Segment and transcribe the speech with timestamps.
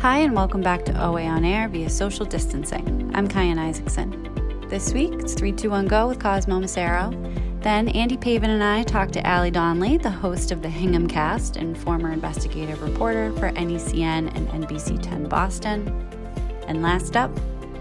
[0.00, 3.10] Hi, and welcome back to OA On Air via social distancing.
[3.14, 4.64] I'm Kyan Isaacson.
[4.70, 7.12] This week, it's 321 Go with Cosmo Macero.
[7.62, 11.58] Then, Andy Pavin and I talked to Allie Donnelly, the host of the Hingham Cast
[11.58, 15.86] and former investigative reporter for NECN and NBC 10 Boston.
[16.66, 17.30] And last up,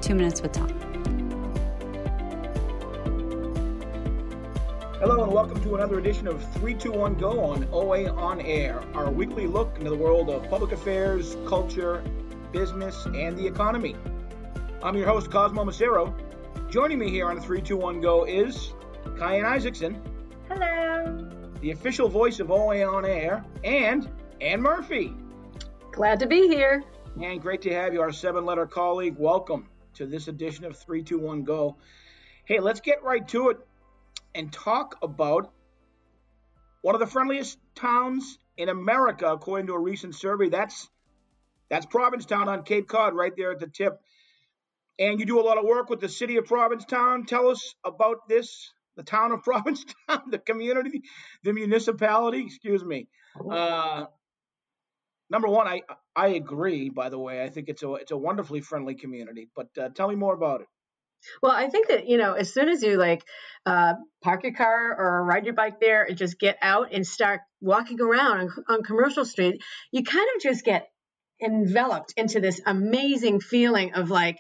[0.02, 0.89] Two Minutes with Tom.
[5.00, 9.48] Hello and welcome to another edition of 321 Go on OA On Air, our weekly
[9.48, 12.04] look into the world of public affairs, culture,
[12.52, 13.96] business, and the economy.
[14.84, 16.14] I'm your host, Cosmo Macero.
[16.70, 18.74] Joining me here on 321 Go is
[19.18, 20.02] Kyan Isaacson.
[20.50, 21.26] Hello.
[21.62, 24.10] The official voice of OA On Air, and
[24.42, 25.14] Ann Murphy.
[25.94, 26.84] Glad to be here.
[27.24, 29.16] And great to have you, our seven letter colleague.
[29.18, 31.78] Welcome to this edition of 321 Go.
[32.44, 33.66] Hey, let's get right to it
[34.36, 35.52] and talk about
[36.82, 40.50] one of the friendliest towns in America, according to a recent survey.
[40.50, 40.90] That's
[41.70, 44.00] that's Provincetown on Cape Cod, right there at the tip.
[44.98, 47.26] And you do a lot of work with the city of Provincetown.
[47.26, 51.04] Tell us about this, the town of Provincetown, the community,
[51.44, 52.44] the municipality.
[52.46, 53.08] Excuse me.
[53.50, 54.06] Uh,
[55.30, 55.82] number one, I
[56.16, 56.90] I agree.
[56.90, 59.50] By the way, I think it's a it's a wonderfully friendly community.
[59.56, 60.68] But uh, tell me more about it.
[61.42, 63.24] Well, I think that, you know, as soon as you like
[63.66, 67.42] uh, park your car or ride your bike there and just get out and start
[67.62, 69.62] walking around on, on Commercial Street,
[69.92, 70.88] you kind of just get
[71.42, 74.38] enveloped into this amazing feeling of like,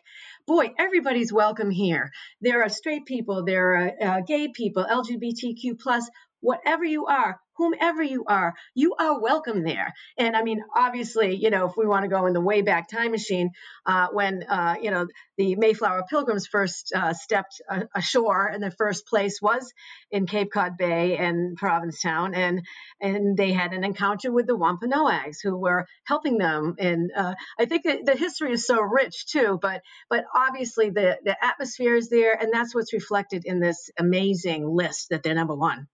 [0.47, 2.11] boy, everybody's welcome here.
[2.41, 6.09] There are straight people, there are uh, gay people, LGBTQ plus,
[6.41, 9.93] whatever you are, whomever you are, you are welcome there.
[10.17, 12.89] And I mean, obviously, you know, if we want to go in the way back
[12.89, 13.49] time machine,
[13.85, 17.61] uh, when, uh, you know, the Mayflower Pilgrims first uh, stepped
[17.93, 19.73] ashore and the first place was
[20.09, 22.33] in Cape Cod Bay and Provincetown.
[22.33, 22.61] And,
[23.01, 26.75] and they had an encounter with the Wampanoags who were helping them.
[26.79, 31.17] And uh, I think that the history is so rich too, but, but obviously the,
[31.25, 32.41] the atmosphere is there.
[32.41, 35.87] And that's what's reflected in this amazing list that they're number one.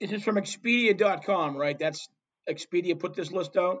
[0.00, 1.76] This is from Expedia.com, right?
[1.78, 2.08] That's
[2.48, 3.78] Expedia put this list out.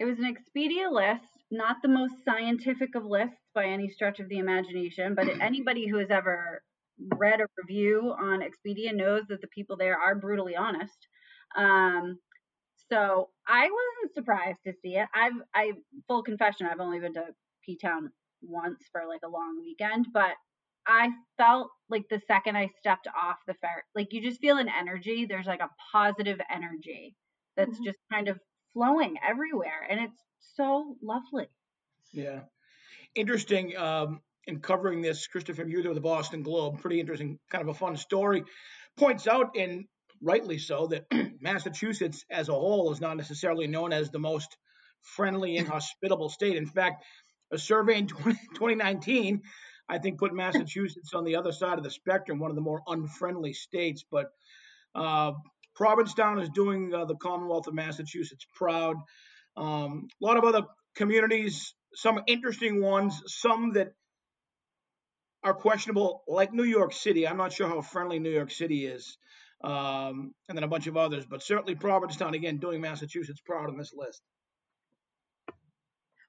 [0.00, 4.28] It was an Expedia list, not the most scientific of lists by any stretch of
[4.28, 6.60] the imagination, but anybody who has ever
[7.16, 11.06] read a review on Expedia knows that the people there are brutally honest.
[11.56, 12.18] Um,
[12.90, 15.06] so I wasn't surprised to see it.
[15.14, 15.72] I've, I
[16.08, 17.26] full confession, I've only been to
[17.64, 18.10] P Town
[18.42, 20.32] once for like a long weekend, but
[20.86, 24.68] I felt like the second I stepped off the ferry, like you just feel an
[24.68, 25.26] energy.
[25.26, 27.14] There's like a positive energy
[27.56, 27.84] that's mm-hmm.
[27.84, 28.38] just kind of
[28.72, 29.86] flowing everywhere.
[29.88, 30.18] And it's
[30.56, 31.48] so lovely.
[32.12, 32.40] Yeah.
[33.14, 33.76] Interesting.
[33.76, 37.78] Um, in covering this, Christopher Muther of the Boston Globe, pretty interesting, kind of a
[37.78, 38.44] fun story,
[38.96, 39.84] points out, and
[40.20, 41.06] rightly so, that
[41.40, 44.56] Massachusetts as a whole is not necessarily known as the most
[45.02, 46.56] friendly and hospitable state.
[46.56, 47.04] In fact,
[47.52, 49.42] a survey in 20, 2019
[49.92, 52.80] I think put Massachusetts on the other side of the spectrum, one of the more
[52.86, 54.02] unfriendly states.
[54.10, 54.30] But
[54.94, 55.32] uh,
[55.74, 58.96] Provincetown is doing uh, the Commonwealth of Massachusetts proud.
[59.54, 60.62] Um, a lot of other
[60.96, 63.88] communities, some interesting ones, some that
[65.44, 67.28] are questionable, like New York City.
[67.28, 69.18] I'm not sure how friendly New York City is,
[69.62, 73.76] um, and then a bunch of others, but certainly Provincetown, again, doing Massachusetts proud on
[73.76, 74.22] this list.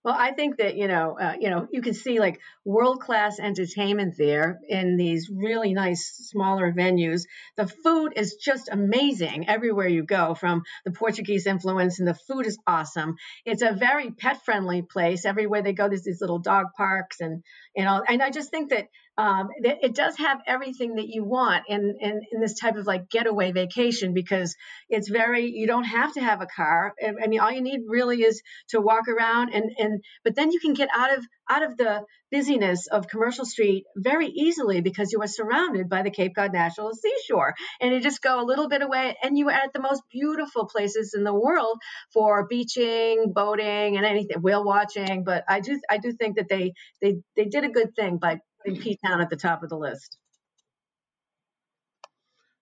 [0.03, 3.39] Well, I think that you know, uh, you know, you can see like world class
[3.39, 7.23] entertainment there in these really nice smaller venues.
[7.55, 10.35] The food is just amazing everywhere you go.
[10.35, 13.15] From the Portuguese influence, and the food is awesome.
[13.45, 15.23] It's a very pet friendly place.
[15.25, 17.41] Everywhere they go, there's these little dog parks, and
[17.75, 21.65] you know, and I just think that um, it does have everything that you want
[21.69, 24.55] in, in, in this type of like getaway vacation because
[24.89, 26.93] it's very you don't have to have a car.
[27.01, 30.59] I mean all you need really is to walk around and and but then you
[30.59, 35.21] can get out of out of the busyness of commercial street very easily because you
[35.21, 37.53] are surrounded by the cape cod national seashore.
[37.79, 40.65] And you just go a little bit away and you are at the most beautiful
[40.65, 41.77] places in the world
[42.11, 45.23] for beaching boating and anything whale watching.
[45.23, 48.39] But i do i do think that they they they did a good thing by
[48.63, 50.17] putting P Town at the top of the list.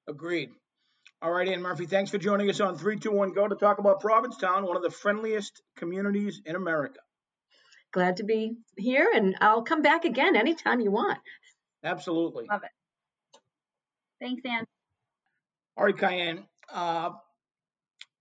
[0.08, 0.50] Agreed.
[1.22, 4.66] All right, Ann Murphy, thanks for joining us on 321 Go to talk about Provincetown,
[4.66, 7.00] one of the friendliest communities in America.
[7.94, 11.20] Glad to be here, and I'll come back again anytime you want.
[11.84, 12.48] Absolutely.
[12.50, 12.72] Love it.
[14.20, 14.66] Thanks, Ann.
[15.78, 16.46] All right, Kyan.
[16.74, 17.12] Uh,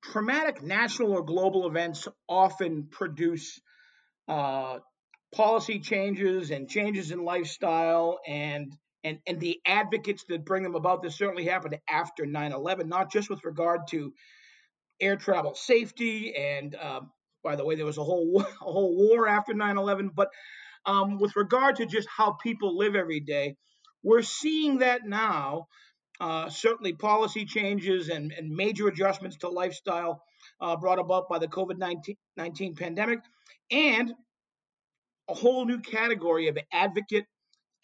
[0.03, 3.61] traumatic national or global events often produce
[4.29, 4.79] uh,
[5.35, 11.03] policy changes and changes in lifestyle and and and the advocates that bring them about
[11.03, 14.12] this certainly happened after 9-11 not just with regard to
[15.00, 17.00] air travel safety and uh,
[17.43, 20.11] by the way, there was a whole a whole war after 9/11.
[20.15, 20.29] But
[20.87, 23.56] um, with regard to just how people live every day,
[24.03, 25.69] we're seeing that now.
[26.21, 30.23] Uh, certainly, policy changes and, and, major adjustments to lifestyle
[30.61, 31.79] uh, brought about by the COVID
[32.37, 33.21] 19 pandemic,
[33.71, 34.12] and
[35.31, 37.27] a whole new category of advocate,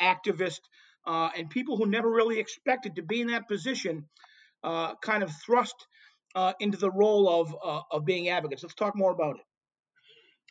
[0.03, 0.61] activist,
[1.07, 4.05] uh, and people who never really expected to be in that position
[4.65, 5.75] uh, kind of thrust
[6.35, 8.63] uh, into the role of, uh, of being advocates.
[8.63, 9.56] Let's talk more about it.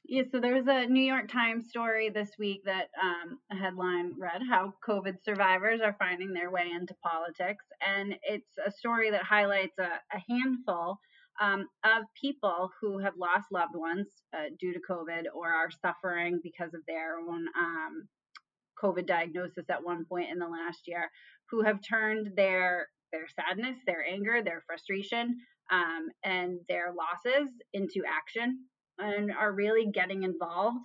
[0.08, 4.14] Yeah, so there was a New York Times story this week that um, a headline
[4.20, 7.66] read how COVID survivors are finding their way into politics.
[7.86, 11.00] And it's a story that highlights a, a handful
[11.42, 16.40] um, of people who have lost loved ones uh, due to COVID or are suffering
[16.44, 18.08] because of their own um,
[18.82, 21.10] COVID diagnosis at one point in the last year,
[21.50, 25.38] who have turned their their sadness, their anger, their frustration,
[25.72, 28.60] um, and their losses into action
[29.00, 30.80] and are really getting involved,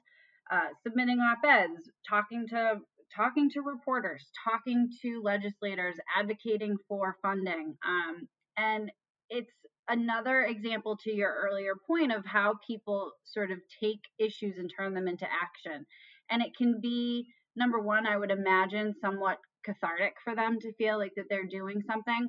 [0.51, 2.81] uh, submitting op-eds, talking to
[3.15, 8.93] talking to reporters, talking to legislators, advocating for funding, um, and
[9.29, 9.51] it's
[9.89, 14.95] another example to your earlier point of how people sort of take issues and turn
[14.95, 15.85] them into action.
[16.31, 17.27] And it can be
[17.57, 21.83] number one, I would imagine somewhat cathartic for them to feel like that they're doing
[21.87, 22.29] something.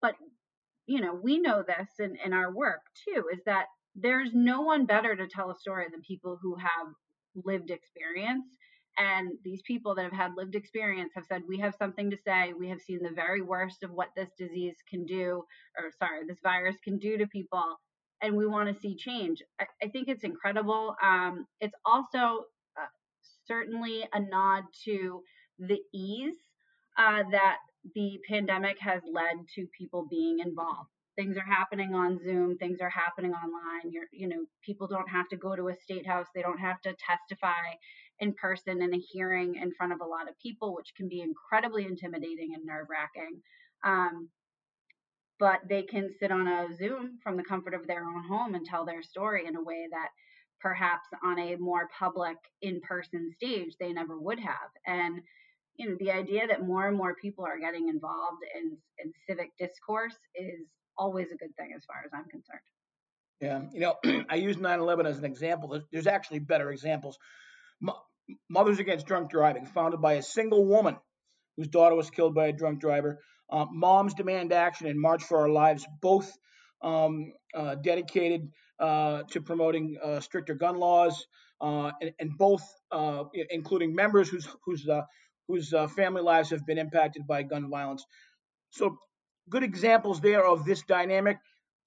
[0.00, 0.14] But,
[0.86, 4.86] you know, we know this in, in our work too, is that there's no one
[4.86, 6.88] better to tell a story than people who have
[7.34, 8.46] lived experience.
[8.98, 12.52] And these people that have had lived experience have said, we have something to say.
[12.52, 15.44] We have seen the very worst of what this disease can do,
[15.78, 17.80] or sorry, this virus can do to people.
[18.20, 19.42] And we want to see change.
[19.58, 20.94] I, I think it's incredible.
[21.02, 22.44] Um, it's also
[22.76, 22.90] uh,
[23.46, 25.22] certainly a nod to
[25.58, 26.36] the ease
[26.98, 27.56] uh, that
[27.94, 30.90] the pandemic has led to people being involved.
[31.20, 33.92] Things are happening on Zoom, things are happening online.
[33.92, 36.80] You're, you know, people don't have to go to a state house, they don't have
[36.80, 37.76] to testify
[38.20, 41.20] in person in a hearing in front of a lot of people, which can be
[41.20, 43.42] incredibly intimidating and nerve wracking.
[43.84, 44.30] Um,
[45.38, 48.64] but they can sit on a Zoom from the comfort of their own home and
[48.64, 50.08] tell their story in a way that
[50.58, 54.70] perhaps on a more public in person stage they never would have.
[54.86, 55.20] And
[55.76, 59.50] you know, the idea that more and more people are getting involved in, in civic
[59.58, 60.66] discourse is
[61.00, 62.60] always a good thing as far as I'm concerned.
[63.40, 65.80] Yeah, you know, I use 9/11 as an example.
[65.90, 67.18] There's actually better examples.
[68.48, 70.96] Mothers Against Drunk Driving, founded by a single woman
[71.56, 73.18] whose daughter was killed by a drunk driver.
[73.50, 76.30] Uh, Moms Demand Action and March for Our Lives, both
[76.82, 78.48] um, uh, dedicated
[78.78, 81.26] uh, to promoting uh, stricter gun laws,
[81.60, 82.62] uh, and, and, both
[82.92, 84.88] uh, including members whose whose
[85.48, 88.04] whose family lives have been impacted by gun violence.
[88.70, 88.96] So,
[89.50, 91.38] good examples there of this dynamic.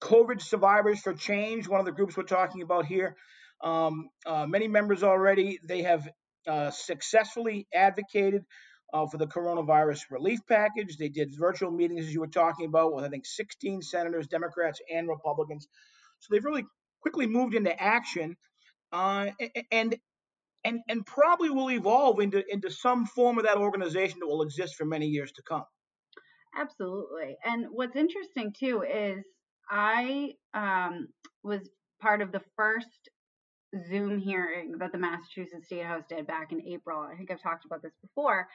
[0.02, 3.16] COVID Survivors for Change, one of the groups we're talking about here.
[3.62, 5.58] Um, many members already.
[5.66, 6.06] They have
[6.46, 8.44] uh, successfully advocated
[8.92, 10.96] uh, for the coronavirus relief package.
[10.96, 14.80] They did virtual meetings, as you were talking about, with I think 16 senators, Democrats,
[14.92, 15.66] and Republicans.
[16.20, 16.64] So they've really
[17.00, 18.36] quickly moved into action,
[18.92, 19.28] uh,
[19.72, 19.96] and
[20.64, 24.76] and and probably will evolve into into some form of that organization that will exist
[24.76, 25.64] for many years to come.
[26.56, 27.36] Absolutely.
[27.44, 29.24] And what's interesting too is
[29.70, 31.08] I um,
[31.42, 31.68] was
[32.00, 33.10] part of the first
[33.88, 37.00] Zoom hearing that the Massachusetts State House did back in April.
[37.00, 38.46] I think I've talked about this before.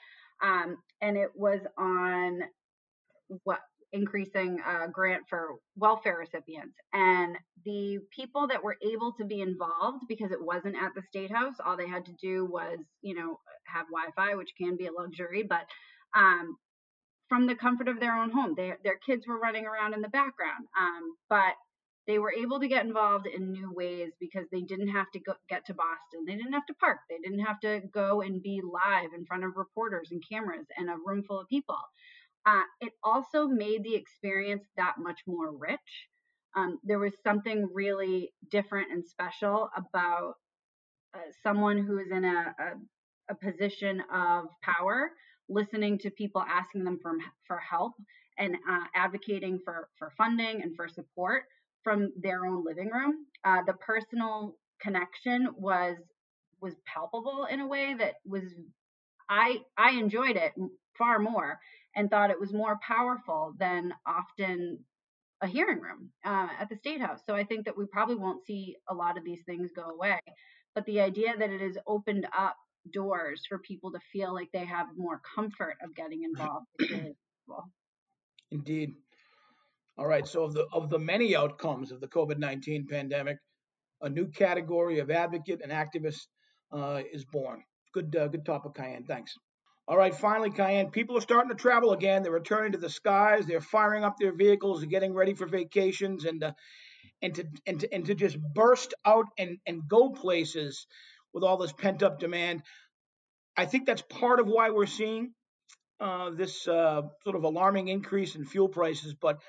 [0.41, 2.39] Um, and it was on
[3.43, 3.59] what
[3.91, 6.75] increasing a grant for welfare recipients.
[6.93, 11.31] And the people that were able to be involved because it wasn't at the State
[11.31, 14.87] House, all they had to do was, you know, have Wi Fi, which can be
[14.87, 15.65] a luxury, but
[16.15, 16.55] um,
[17.29, 18.55] from the comfort of their own home.
[18.57, 20.67] Their kids were running around in the background.
[20.77, 21.53] Um, but
[22.07, 25.33] they were able to get involved in new ways because they didn't have to go,
[25.47, 26.25] get to Boston.
[26.25, 26.97] They didn't have to park.
[27.07, 30.89] They didn't have to go and be live in front of reporters and cameras and
[30.89, 31.77] a room full of people.
[32.47, 36.07] Uh, it also made the experience that much more rich.
[36.55, 40.33] Um, there was something really different and special about
[41.13, 45.11] uh, someone who is in a, a, a position of power,
[45.49, 47.13] listening to people asking them for,
[47.47, 47.93] for help
[48.37, 51.43] and uh, advocating for, for funding and for support
[51.83, 53.25] from their own living room.
[53.43, 55.97] Uh, the personal connection was
[56.61, 58.43] was palpable in a way that was
[59.29, 60.53] I I enjoyed it
[60.97, 61.57] far more
[61.95, 64.79] and thought it was more powerful than often
[65.41, 67.21] a hearing room uh, at the state house.
[67.25, 70.19] So I think that we probably won't see a lot of these things go away.
[70.75, 72.57] But the idea that it has opened up
[72.91, 77.15] doors for people to feel like they have more comfort of getting involved really.
[78.51, 78.93] Indeed.
[79.97, 80.27] All right.
[80.27, 83.37] So of the of the many outcomes of the COVID nineteen pandemic,
[84.01, 86.27] a new category of advocate and activist
[86.71, 87.63] uh, is born.
[87.93, 89.05] Good, uh, good topic, Kyan.
[89.05, 89.33] Thanks.
[89.87, 90.91] All right, finally, Kyan.
[90.91, 92.21] People are starting to travel again.
[92.21, 93.47] They're returning to the skies.
[93.47, 96.51] They're firing up their vehicles, and getting ready for vacations, and uh,
[97.21, 100.85] and to and to and to just burst out and and go places
[101.33, 102.63] with all this pent up demand.
[103.57, 105.33] I think that's part of why we're seeing
[105.99, 109.13] uh, this uh, sort of alarming increase in fuel prices.
[109.13, 109.41] But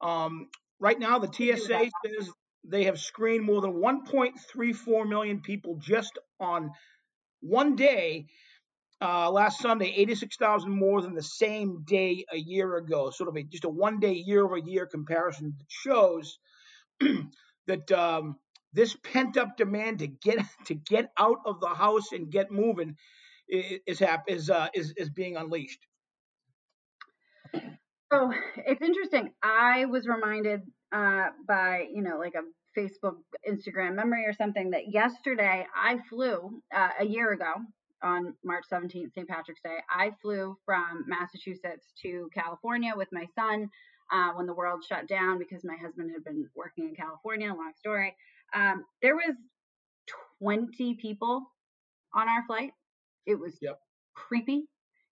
[0.00, 2.30] um, right now, the TSA says
[2.64, 6.70] they have screened more than 1.34 million people just on
[7.40, 8.26] one day.
[9.02, 13.08] Uh, last Sunday, 86,000 more than the same day a year ago.
[13.08, 16.38] Sort of a, just a one day year over year comparison that shows
[17.66, 18.36] that um,
[18.72, 22.96] this pent up demand to get to get out of the house and get moving
[23.48, 25.86] is is uh, is, is being unleashed.
[28.12, 29.32] So it's interesting.
[29.42, 30.62] I was reminded
[30.92, 32.42] uh, by you know like a
[32.78, 33.16] Facebook,
[33.48, 37.52] Instagram memory or something that yesterday I flew uh, a year ago
[38.02, 39.28] on March 17th, St.
[39.28, 39.76] Patrick's Day.
[39.90, 43.68] I flew from Massachusetts to California with my son
[44.10, 47.48] uh, when the world shut down because my husband had been working in California.
[47.48, 48.16] Long story.
[48.54, 49.34] Um, there was
[50.42, 51.42] 20 people
[52.14, 52.72] on our flight.
[53.26, 53.78] It was yep.
[54.14, 54.64] creepy.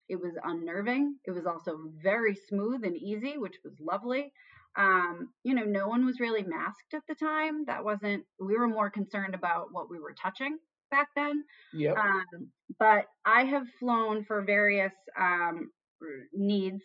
[0.09, 1.17] It was unnerving.
[1.25, 4.33] It was also very smooth and easy, which was lovely.
[4.77, 7.65] Um, you know, no one was really masked at the time.
[7.67, 10.59] That wasn't, we were more concerned about what we were touching
[10.91, 11.45] back then.
[11.75, 11.97] Yep.
[11.97, 15.71] Um, but I have flown for various um,
[16.33, 16.83] needs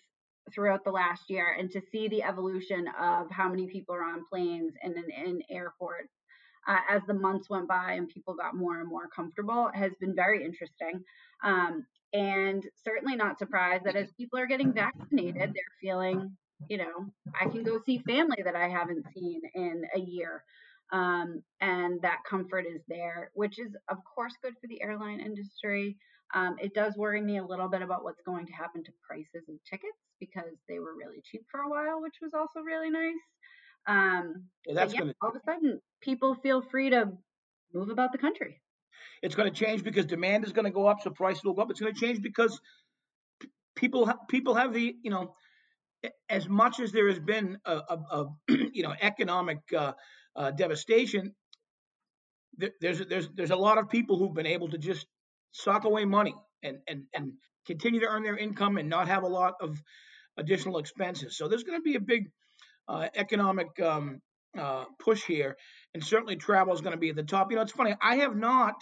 [0.54, 4.26] throughout the last year and to see the evolution of how many people are on
[4.30, 6.12] planes and in, in airports
[6.68, 10.16] uh, as the months went by and people got more and more comfortable has been
[10.16, 11.04] very interesting.
[11.44, 16.36] Um, and certainly not surprised that as people are getting vaccinated, they're feeling,
[16.70, 17.08] you know,
[17.40, 20.44] I can go see family that I haven't seen in a year.
[20.92, 25.98] Um, and that comfort is there, which is, of course, good for the airline industry.
[26.36, 29.50] Um, it does worry me a little bit about what's going to happen to prices
[29.50, 33.14] of tickets because they were really cheap for a while, which was also really nice.
[33.88, 35.14] Um, yeah, that's yeah, gonna...
[35.22, 37.12] all of a sudden, people feel free to
[37.74, 38.62] move about the country.
[39.22, 41.62] It's going to change because demand is going to go up, so prices will go
[41.62, 41.72] up.
[41.72, 42.60] It's going to change because
[43.76, 45.36] people people have the you know
[46.30, 48.26] as much as there has been a, a, a
[48.74, 49.94] you know economic uh,
[50.36, 51.34] uh, devastation,
[52.82, 55.08] there's there's there's a lot of people who've been able to just
[55.52, 57.34] sock away money and and and
[57.66, 59.82] continue to earn their income and not have a lot of
[60.38, 61.38] additional expenses.
[61.38, 62.30] So there's going to be a big
[62.88, 64.22] uh, economic um,
[64.58, 65.58] uh, push here,
[65.94, 67.50] and certainly travel is going to be at the top.
[67.50, 67.96] You know, it's funny.
[68.02, 68.76] I have not,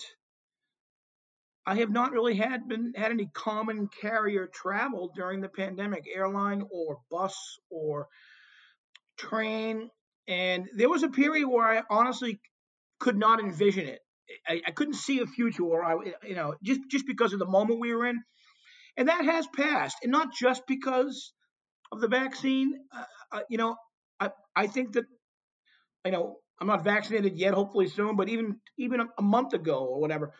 [1.65, 6.63] I have not really had been had any common carrier travel during the pandemic, airline
[6.71, 7.35] or bus
[7.69, 8.07] or
[9.17, 9.89] train.
[10.27, 12.39] And there was a period where I honestly
[12.99, 13.99] could not envision it.
[14.47, 17.47] I, I couldn't see a future where I, you know, just just because of the
[17.47, 18.21] moment we were in,
[18.97, 21.33] and that has passed, and not just because
[21.91, 22.73] of the vaccine.
[22.95, 23.03] Uh,
[23.33, 23.75] uh, you know,
[24.21, 25.05] I, I think that,
[26.05, 29.99] you know, I'm not vaccinated yet, hopefully soon, but even even a, month ago or
[29.99, 30.31] whatever,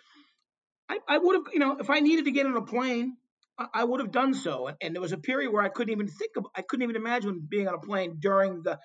[0.88, 3.18] I, I would have, you know, if I needed to get on a plane,
[3.58, 4.68] I, I would have done so.
[4.68, 6.96] And, and, there was a period where I couldn't even think of, I couldn't even
[6.96, 8.78] imagine being on a plane during the,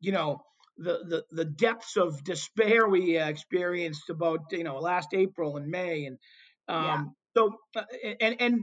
[0.00, 0.40] you know,
[0.76, 5.68] the the, the depths of despair we uh, experienced about, you know, last April and
[5.68, 6.18] May, and
[6.66, 7.04] um, yeah.
[7.36, 7.84] so uh,
[8.20, 8.60] and and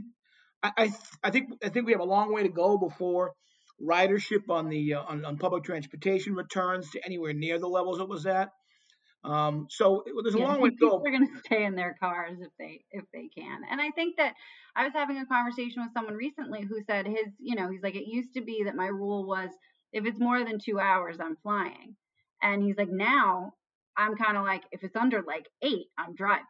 [0.62, 0.92] I
[1.24, 3.32] I think I think we have a long way to go before
[3.84, 8.08] ridership on the uh, on, on, public transportation returns to anywhere near the levels it
[8.08, 8.52] was at.
[9.24, 11.02] Um, so it, there's a yeah, long way to go.
[11.04, 13.62] They're going to stay in their cars if they if they can.
[13.70, 14.34] And I think that
[14.76, 17.96] I was having a conversation with someone recently who said his, you know, he's like
[17.96, 19.50] it used to be that my rule was
[19.94, 21.96] if it's more than two hours, I'm flying.
[22.42, 23.54] And he's like now
[23.98, 26.46] I'm kind of like if it's under like eight, I'm driving.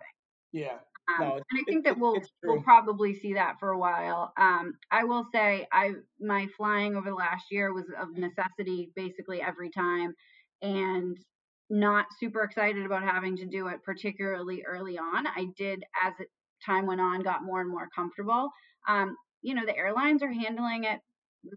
[0.51, 0.77] Yeah.
[1.09, 4.33] Um, no, and I think that we'll we'll probably see that for a while.
[4.37, 9.41] Um, I will say I my flying over the last year was of necessity basically
[9.41, 10.13] every time,
[10.61, 11.17] and
[11.69, 15.25] not super excited about having to do it particularly early on.
[15.27, 16.27] I did as it,
[16.65, 18.49] time went on, got more and more comfortable.
[18.87, 20.99] Um, you know, the airlines are handling it;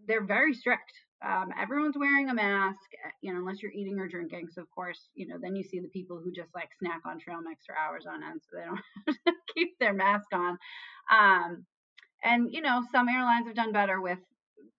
[0.06, 0.92] they're very strict.
[1.24, 4.48] Um, everyone's wearing a mask, eh, you know, unless you're eating or drinking.
[4.52, 7.18] So of course, you know, then you see the people who just like snack on
[7.18, 10.58] trail mix for hours on end, so they don't keep their mask on.
[11.10, 11.64] Um,
[12.22, 14.18] and you know, some airlines have done better with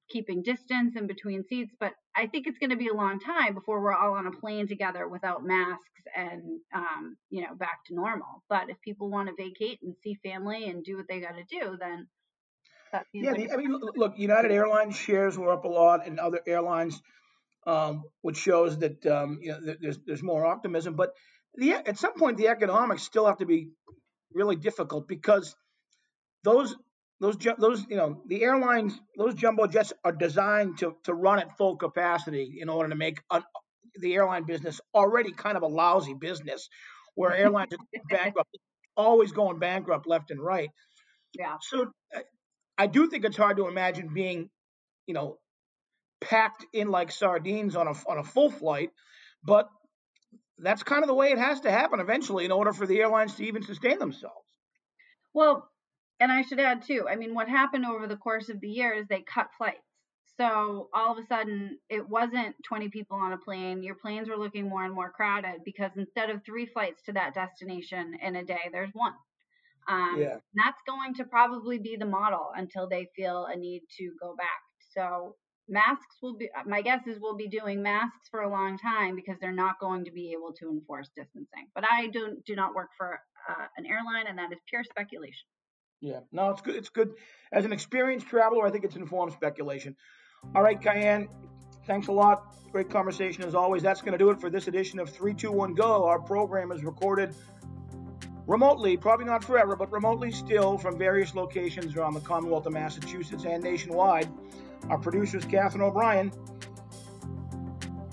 [0.10, 3.54] keeping distance in between seats, but I think it's going to be a long time
[3.54, 5.82] before we're all on a plane together without masks
[6.16, 8.44] and um, you know back to normal.
[8.50, 11.44] But if people want to vacate and see family and do what they got to
[11.50, 12.08] do, then
[13.14, 17.02] yeah, I mean, look, United Airlines shares were up a lot, and other airlines,
[17.66, 20.96] um, which shows that um, you know there's there's more optimism.
[20.96, 21.14] But
[21.56, 23.70] the at some point the economics still have to be
[24.34, 25.56] really difficult because
[26.44, 26.76] those
[27.20, 31.58] those those you know the airlines those jumbo jets are designed to to run at
[31.58, 33.42] full capacity in order to make a,
[34.00, 36.70] the airline business already kind of a lousy business
[37.16, 38.58] where airlines are bankrupt
[38.98, 40.70] always going bankrupt left and right
[41.34, 41.92] yeah so
[42.78, 44.50] i do think it's hard to imagine being
[45.08, 45.38] you know
[46.22, 48.90] packed in like sardines on a on a full flight
[49.44, 49.70] but
[50.60, 53.36] that's kind of the way it has to happen eventually in order for the airlines
[53.36, 54.46] to even sustain themselves.
[55.34, 55.70] Well,
[56.20, 58.94] and I should add too, I mean, what happened over the course of the year
[58.94, 59.80] is they cut flights.
[60.38, 63.84] So all of a sudden, it wasn't 20 people on a plane.
[63.84, 67.34] Your planes were looking more and more crowded because instead of three flights to that
[67.34, 69.14] destination in a day, there's one.
[69.88, 70.38] Um, yeah.
[70.56, 74.62] That's going to probably be the model until they feel a need to go back.
[74.96, 75.36] So
[75.68, 79.36] masks will be my guess is we'll be doing masks for a long time because
[79.42, 81.68] they're not going to be able to enforce distancing.
[81.74, 85.48] But i do do not work for uh, an airline and that is pure speculation.
[86.02, 86.20] Yeah.
[86.32, 87.14] No it's good it's good.
[87.52, 89.96] As an experienced traveler i think it's informed speculation.
[90.56, 91.28] All right Kyan
[91.86, 92.56] thanks a lot.
[92.72, 93.82] Great conversation as always.
[93.82, 96.06] That's going to do it for this edition of 321 go.
[96.06, 97.36] Our program is recorded
[98.48, 103.46] remotely probably not forever but remotely still from various locations around the commonwealth of massachusetts
[103.46, 104.30] and nationwide
[104.90, 106.32] our producer is Catherine O'Brien.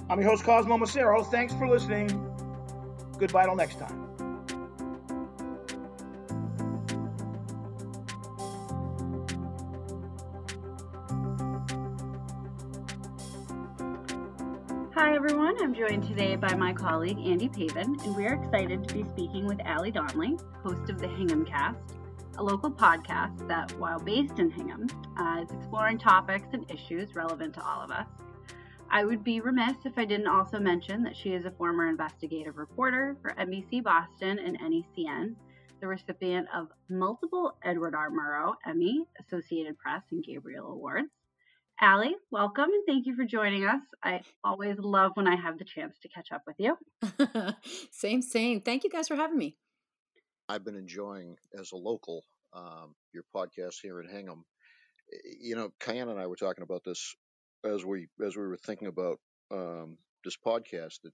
[0.09, 1.25] I'm your host, Cosmo Macero.
[1.31, 2.09] Thanks for listening.
[3.19, 4.12] Goodbye till next time.
[15.53, 15.69] Everyone.
[15.69, 19.61] I'm joined today by my colleague Andy Pavin, and we're excited to be speaking with
[19.65, 21.97] Allie Donnelly, host of the Hingham Cast,
[22.39, 24.87] a local podcast that, while based in Hingham,
[25.19, 28.07] uh, is exploring topics and issues relevant to all of us.
[28.91, 32.57] I would be remiss if I didn't also mention that she is a former investigative
[32.57, 35.35] reporter for NBC Boston and NECN,
[35.81, 38.11] the recipient of multiple Edward R.
[38.11, 41.11] Murrow Emmy, Associated Press, and Gabriel Awards.
[41.83, 43.81] Allie, welcome and thank you for joining us.
[44.05, 46.79] I always love when I have the chance to catch up with you.
[47.91, 48.61] same, same.
[48.61, 49.57] Thank you guys for having me.
[50.49, 54.45] I've been enjoying as a local um, your podcast here in Hingham.
[55.41, 57.17] You know, Kyan and I were talking about this
[57.65, 59.19] as we as we were thinking about
[59.51, 61.01] um, this podcast.
[61.03, 61.13] That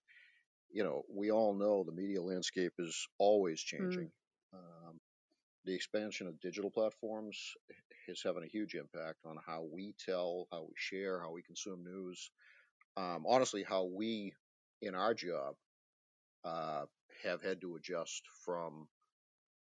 [0.71, 3.79] you know, we all know the media landscape is always mm.
[3.79, 4.11] changing.
[4.55, 4.59] Mm.
[4.59, 5.01] Um,
[5.69, 7.39] the expansion of digital platforms
[8.09, 11.85] is having a huge impact on how we tell, how we share, how we consume
[11.85, 12.31] news.
[12.97, 14.33] Um, honestly, how we
[14.81, 15.57] in our job
[16.43, 16.85] uh,
[17.23, 18.89] have had to adjust from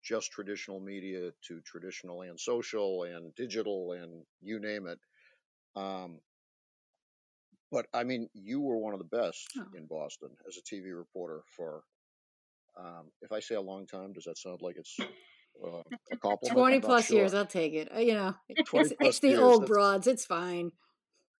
[0.01, 4.99] just traditional media to traditional and social and digital and you name it.
[5.75, 6.19] Um,
[7.69, 9.65] but I mean, you were one of the best oh.
[9.77, 11.83] in Boston as a TV reporter for,
[12.79, 14.97] um, if I say a long time, does that sound like it's
[15.63, 16.57] uh, a compliment?
[16.57, 17.17] 20 plus sure.
[17.17, 17.89] years, I'll take it.
[17.95, 20.07] Uh, you know, it's, it's the years, old broads.
[20.07, 20.71] It's fine.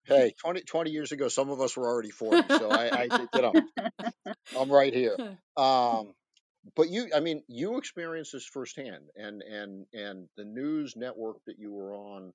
[0.05, 3.41] Hey, 20, 20, years ago, some of us were already 40, so I, I you
[3.41, 3.53] know,
[4.59, 5.15] I'm right here.
[5.55, 6.13] Um,
[6.75, 11.57] but you i mean you experienced this firsthand and and and the news network that
[11.57, 12.31] you were on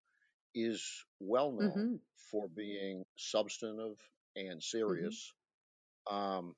[0.54, 1.94] is well known mm-hmm.
[2.30, 3.98] for being substantive
[4.34, 4.60] and mm-hmm.
[4.60, 5.32] serious
[6.08, 6.16] mm-hmm.
[6.16, 6.54] um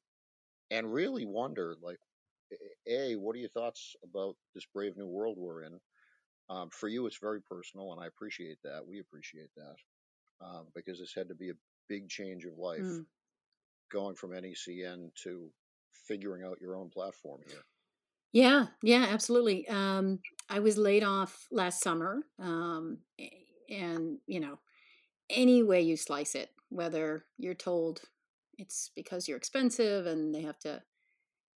[0.71, 1.99] and really wonder like
[2.89, 5.79] a what are your thoughts about this brave new world we're in
[6.51, 9.77] um, for you it's very personal and i appreciate that we appreciate that
[10.45, 11.55] um, because this had to be a
[11.89, 13.05] big change of life mm.
[13.91, 15.51] going from necn to
[16.09, 17.65] figuring out your own platform here.
[18.33, 19.69] Yeah, yeah, absolutely.
[19.69, 22.99] Um, I was laid off last summer, um,
[23.71, 24.59] and you know,
[25.31, 28.03] any way you slice it, whether you're told
[28.59, 30.83] it's because you're expensive and they have to,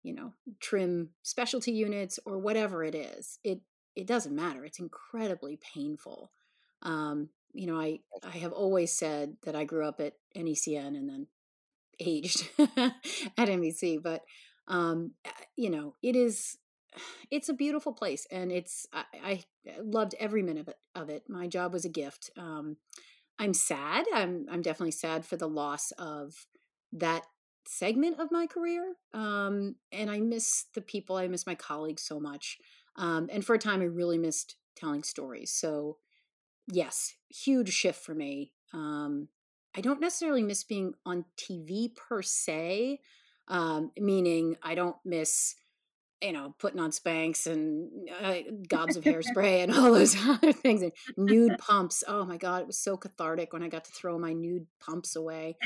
[0.04, 3.62] you know, trim specialty units or whatever it is, it
[3.96, 4.64] it doesn't matter.
[4.64, 6.32] It's incredibly painful.
[6.82, 11.10] Um, you know, I I have always said that I grew up at NECN and
[11.10, 11.28] then
[12.00, 12.94] aged at
[13.38, 14.24] NBC, but
[14.68, 15.12] um,
[15.56, 16.58] you know, it is
[17.32, 19.44] it's a beautiful place and it's I, I
[19.82, 21.24] loved every minute of it, of it.
[21.30, 22.30] My job was a gift.
[22.38, 22.78] Um,
[23.40, 24.06] I'm sad.
[24.14, 26.46] I'm I'm definitely sad for the loss of
[26.94, 27.24] that
[27.68, 28.96] segment of my career.
[29.14, 31.18] Um, and I miss the people.
[31.18, 32.58] I miss my colleagues so much.
[32.96, 35.52] Um, and for a time, I really missed telling stories.
[35.52, 35.98] So,
[36.68, 38.54] yes, huge shift for me.
[38.74, 39.30] Um,
[39.76, 43.00] I don't necessarily miss being on TV per se,
[43.48, 45.56] um, meaning I don't miss
[46.22, 47.90] you know, putting on Spanx and
[48.22, 52.04] uh, gobs of hairspray and all those other things and nude pumps.
[52.08, 55.16] Oh my God, it was so cathartic when I got to throw my nude pumps
[55.16, 55.58] away.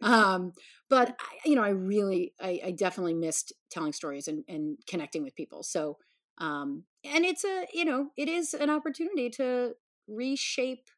[0.00, 0.52] Um,
[0.88, 5.22] but I, you know, I really, I, I, definitely missed telling stories and, and connecting
[5.22, 5.62] with people.
[5.62, 5.96] So,
[6.38, 9.74] um, and it's a, you know, it is an opportunity to
[10.08, 10.88] reshape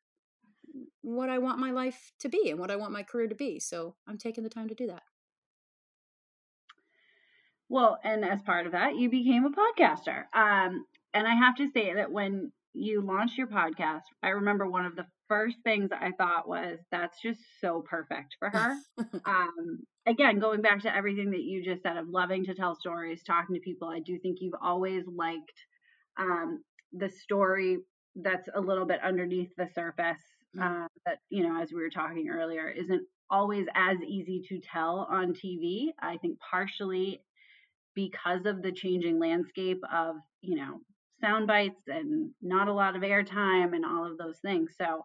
[1.02, 3.60] what I want my life to be and what I want my career to be.
[3.60, 5.02] So I'm taking the time to do that.
[7.74, 10.26] Well, and as part of that, you became a podcaster.
[10.32, 14.86] Um, and I have to say that when you launched your podcast, I remember one
[14.86, 18.76] of the first things I thought was that's just so perfect for her.
[19.26, 23.24] um, again, going back to everything that you just said of loving to tell stories,
[23.24, 25.64] talking to people, I do think you've always liked
[26.16, 27.78] um, the story
[28.14, 30.22] that's a little bit underneath the surface.
[30.62, 35.08] Uh, that you know, as we were talking earlier, isn't always as easy to tell
[35.10, 35.86] on TV.
[36.00, 37.20] I think partially
[37.94, 40.80] because of the changing landscape of, you know,
[41.20, 44.72] sound bites and not a lot of airtime and all of those things.
[44.78, 45.04] So,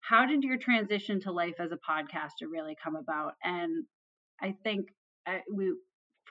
[0.00, 3.32] how did your transition to life as a podcaster really come about?
[3.42, 3.84] And
[4.40, 4.86] I think
[5.52, 5.72] we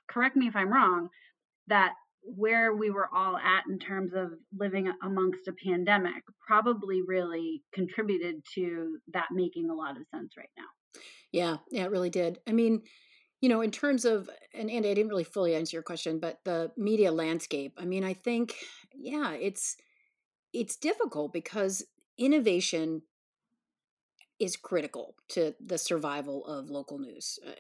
[0.10, 1.10] correct me if I'm wrong
[1.68, 7.62] that where we were all at in terms of living amongst a pandemic probably really
[7.74, 11.02] contributed to that making a lot of sense right now.
[11.32, 12.40] Yeah, yeah, it really did.
[12.48, 12.82] I mean,
[13.46, 16.40] you know, in terms of, and Andy, I didn't really fully answer your question, but
[16.46, 18.56] the media landscape, I mean, I think,
[18.92, 19.78] yeah, it's,
[20.52, 21.86] it's difficult because
[22.18, 23.04] innovation
[24.40, 27.38] is critical to the survival of local news.
[27.48, 27.52] Uh,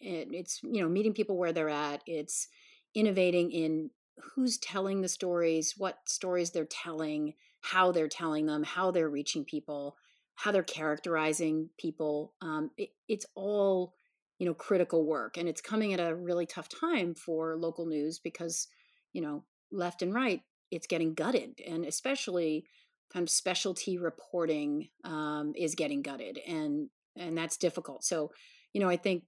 [0.00, 2.02] it's, you know, meeting people where they're at.
[2.04, 2.48] It's
[2.92, 3.90] innovating in
[4.34, 9.44] who's telling the stories, what stories they're telling, how they're telling them, how they're reaching
[9.44, 9.98] people,
[10.34, 12.32] how they're characterizing people.
[12.42, 13.94] Um, it, it's all
[14.38, 18.18] you know critical work and it's coming at a really tough time for local news
[18.18, 18.68] because
[19.12, 22.64] you know left and right it's getting gutted and especially
[23.12, 28.04] kind of specialty reporting um, is getting gutted and and that's difficult.
[28.04, 28.30] So
[28.72, 29.24] you know i think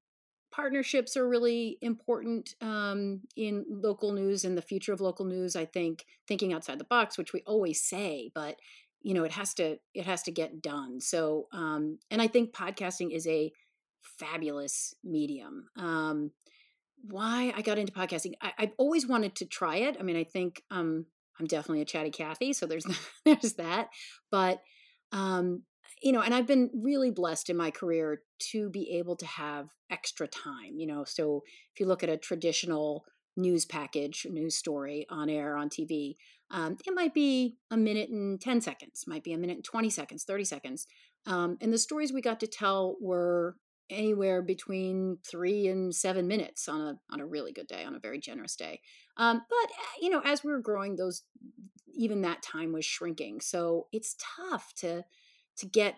[0.52, 5.54] partnerships are really important um, in local news and the future of local news.
[5.54, 8.56] I think thinking outside the box which we always say but
[9.02, 11.00] you know it has to it has to get done.
[11.00, 13.52] So um, and i think podcasting is a
[14.02, 15.66] fabulous medium.
[15.76, 16.32] Um,
[17.02, 19.96] why I got into podcasting, I, have always wanted to try it.
[19.98, 21.06] I mean, I think um,
[21.38, 22.86] I'm definitely a chatty Cathy, so there's
[23.24, 23.88] there's that.
[24.30, 24.62] But
[25.12, 25.62] um,
[26.02, 29.68] you know, and I've been really blessed in my career to be able to have
[29.90, 30.78] extra time.
[30.78, 31.42] You know, so
[31.74, 33.04] if you look at a traditional
[33.36, 36.16] news package, news story on air on TV,
[36.50, 39.88] um, it might be a minute and 10 seconds, might be a minute and 20
[39.88, 40.86] seconds, 30 seconds.
[41.26, 43.56] Um, and the stories we got to tell were
[43.90, 48.00] anywhere between three and seven minutes on a on a really good day, on a
[48.00, 48.80] very generous day.
[49.16, 51.22] Um, but eh, you know, as we were growing, those
[51.92, 53.40] even that time was shrinking.
[53.40, 55.04] So it's tough to
[55.58, 55.96] to get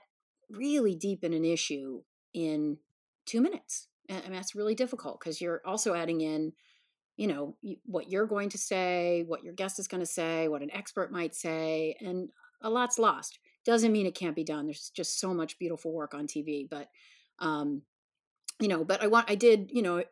[0.51, 2.03] really deep in an issue
[2.35, 2.79] in
[3.27, 3.89] two minutes.
[4.09, 6.53] And that's really difficult because you're also adding in,
[7.17, 10.61] you know, what you're going to say, what your guest is going to say, what
[10.61, 12.29] an expert might say, and
[12.61, 13.39] a lot's lost.
[13.65, 14.67] Doesn't mean it can't be done.
[14.67, 16.89] There's just so much beautiful work on TV, but
[17.43, 17.83] um,
[18.61, 20.03] you know, but I want, I did, you know,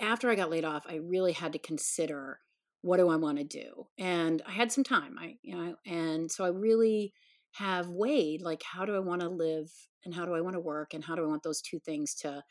[0.00, 2.40] after I got laid off, I really had to consider
[2.80, 5.16] what do I want to do, and I had some time.
[5.16, 7.12] I, you know, and so I really
[7.52, 9.70] have weighed like how do I want to live
[10.04, 12.14] and how do I want to work and how do I want those two things
[12.16, 12.42] to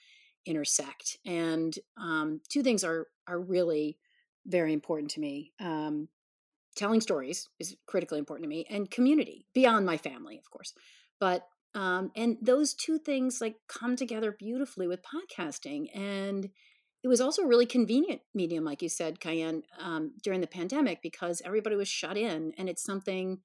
[0.46, 1.18] intersect.
[1.26, 3.98] And um, two things are are really
[4.46, 5.52] very important to me.
[5.60, 6.08] Um,
[6.78, 10.74] telling stories is critically important to me, and community beyond my family, of course.
[11.20, 15.88] But um, and those two things like come together beautifully with podcasting.
[15.96, 16.50] And
[17.04, 21.02] it was also a really convenient medium, like you said, Kyan, um, during the pandemic
[21.02, 23.40] because everybody was shut in, and it's something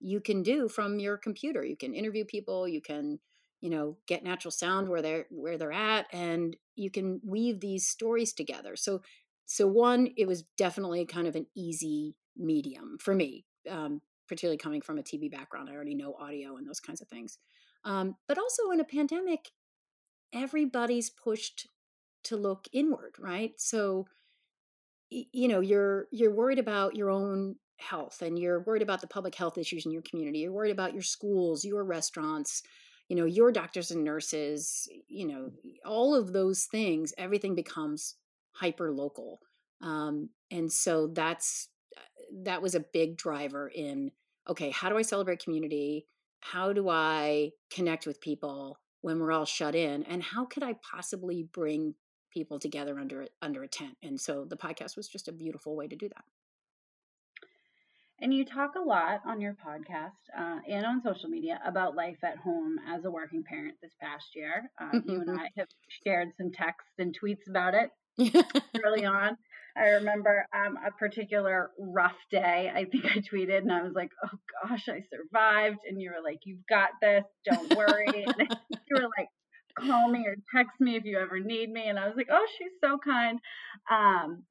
[0.00, 1.64] you can do from your computer.
[1.64, 3.20] You can interview people, you can,
[3.60, 7.86] you know, get natural sound where they're where they're at, and you can weave these
[7.86, 8.74] stories together.
[8.74, 9.02] So,
[9.44, 14.80] so one, it was definitely kind of an easy medium for me, um, particularly coming
[14.80, 15.68] from a TV background.
[15.70, 17.38] I already know audio and those kinds of things.
[17.86, 19.50] Um, but also in a pandemic,
[20.34, 21.68] everybody's pushed
[22.24, 23.52] to look inward, right?
[23.56, 24.06] So,
[25.08, 29.36] you know, you're you're worried about your own health and you're worried about the public
[29.36, 30.40] health issues in your community.
[30.40, 32.62] You're worried about your schools, your restaurants,
[33.08, 35.52] you know, your doctors and nurses, you know,
[35.84, 38.16] all of those things, everything becomes
[38.50, 39.40] hyper local.
[39.80, 42.00] Um, and so that's uh,
[42.44, 44.10] that was a big driver in
[44.48, 46.06] okay, how do I celebrate community?
[46.40, 50.02] How do I connect with people when we're all shut in?
[50.04, 51.94] And how could I possibly bring
[52.30, 53.96] people together under under a tent?
[54.02, 56.24] And so the podcast was just a beautiful way to do that.
[58.20, 62.16] And you talk a lot on your podcast uh, and on social media about life
[62.24, 64.70] at home as a working parent this past year.
[64.80, 65.68] Uh, you and I have
[66.04, 67.90] shared some texts and tweets about it
[68.84, 69.36] early on.
[69.78, 72.70] I remember um, a particular rough day.
[72.74, 75.78] I think I tweeted and I was like, oh gosh, I survived.
[75.88, 77.24] And you were like, you've got this.
[77.44, 78.24] Don't worry.
[78.26, 79.28] and you were like,
[79.78, 81.88] call me or text me if you ever need me.
[81.88, 83.38] And I was like, oh, she's so kind.
[83.90, 84.44] Um,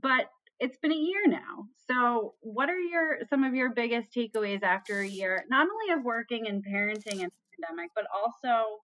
[0.00, 0.26] but
[0.58, 1.66] it's been a year now.
[1.90, 6.04] So, what are your some of your biggest takeaways after a year, not only of
[6.04, 8.78] working and parenting in the pandemic, but also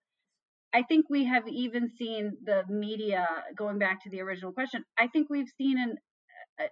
[0.75, 3.27] I think we have even seen the media
[3.57, 4.85] going back to the original question.
[4.99, 5.97] I think we've seen an,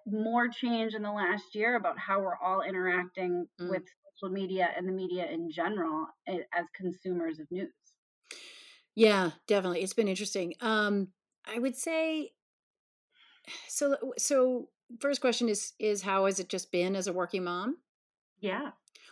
[0.06, 3.70] more change in the last year about how we're all interacting mm.
[3.70, 3.82] with
[4.16, 7.72] social media and the media in general eh, as consumers of news.
[8.94, 9.82] Yeah, definitely.
[9.82, 10.54] It's been interesting.
[10.60, 11.08] Um,
[11.46, 12.32] I would say
[13.68, 14.68] so so
[15.00, 17.76] first question is is how has it just been as a working mom?
[18.40, 18.70] Yeah.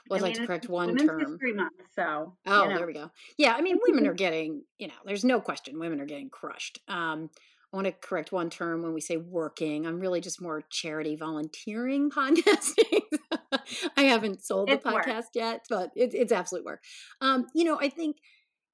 [0.09, 1.21] Well, I'd like to correct one term.
[1.21, 2.77] History Month, so oh, you know.
[2.77, 3.11] there we go.
[3.39, 6.81] Yeah, I mean, women are getting, you know, there's no question, women are getting crushed.
[6.89, 7.31] Um,
[7.73, 9.85] I want to correct one term when we say working.
[9.85, 13.01] I'm really just more charity volunteering podcasting.
[13.97, 15.25] I haven't sold it's the podcast work.
[15.35, 16.85] yet, but it, it's absolute work.
[17.21, 18.19] Um, you know, I think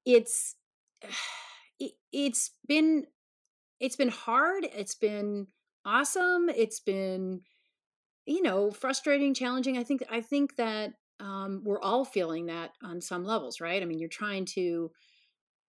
[0.05, 0.55] it's
[1.79, 3.05] it, it's been
[3.79, 4.67] it's been hard.
[4.71, 5.47] It's been
[5.83, 6.49] awesome.
[6.49, 7.41] It's been
[8.27, 9.79] you know frustrating, challenging.
[9.79, 13.81] I think I think that um, we're all feeling that on some levels, right?
[13.81, 14.91] I mean, you're trying to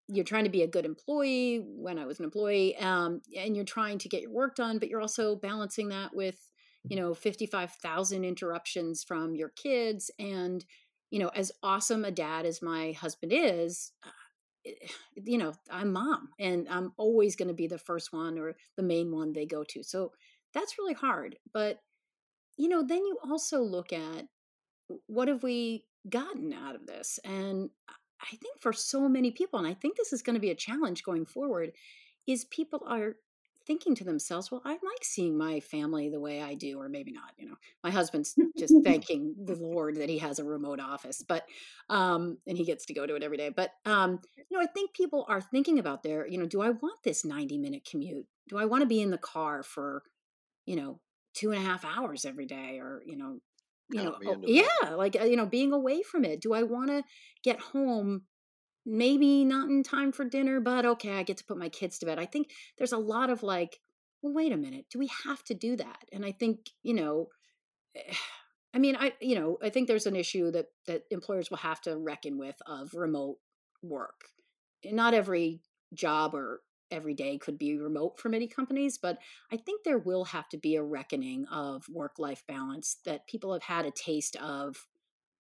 [0.09, 3.65] you're trying to be a good employee when I was an employee, um, and you're
[3.65, 6.39] trying to get your work done, but you're also balancing that with
[6.89, 10.65] you know 55,000 interruptions from your kids and
[11.11, 14.11] you know as awesome a dad as my husband is uh,
[14.65, 14.71] Eh,
[15.15, 18.83] you know, I'm mom and I'm always going to be the first one or the
[18.83, 19.83] main one they go to.
[19.83, 20.13] So
[20.55, 21.37] that's really hard.
[21.53, 21.79] But,
[22.57, 24.27] you know, then you also look at
[25.07, 27.19] what have we gotten out of this?
[27.25, 27.71] And
[28.21, 30.55] I think for so many people, and I think this is going to be a
[30.55, 31.73] challenge going forward,
[32.27, 33.17] is people are
[33.67, 37.13] thinking to themselves, well, I like seeing my family the way I do, or maybe
[37.13, 37.33] not.
[37.37, 41.47] You know, my husband's just thanking the Lord that he has a remote office, but
[41.89, 43.51] um, and he gets to go to it every day.
[43.51, 46.71] But um, you know, I think people are thinking about their, you know, do I
[46.71, 48.27] want this 90 minute commute?
[48.49, 50.03] Do I want to be in the car for,
[50.67, 51.01] you know,
[51.35, 53.39] two and a half hours every day, or you know,
[53.91, 56.41] you know, oh, yeah, like uh, you know, being away from it.
[56.41, 57.03] Do I want to
[57.43, 58.23] get home
[58.85, 62.07] maybe not in time for dinner, but okay, I get to put my kids to
[62.07, 62.19] bed.
[62.19, 63.79] I think there's a lot of like,
[64.23, 66.05] well, wait a minute, do we have to do that?
[66.13, 67.29] And I think, you know,
[67.97, 68.15] eh,
[68.75, 71.81] I mean, I, you know, I think there's an issue that that employers will have
[71.83, 73.37] to reckon with of remote
[73.83, 74.23] work.
[74.85, 75.61] Not every
[75.95, 76.61] job or
[76.93, 79.19] every day could be remote for many companies, but
[79.51, 83.53] I think there will have to be a reckoning of work life balance that people
[83.53, 84.87] have had a taste of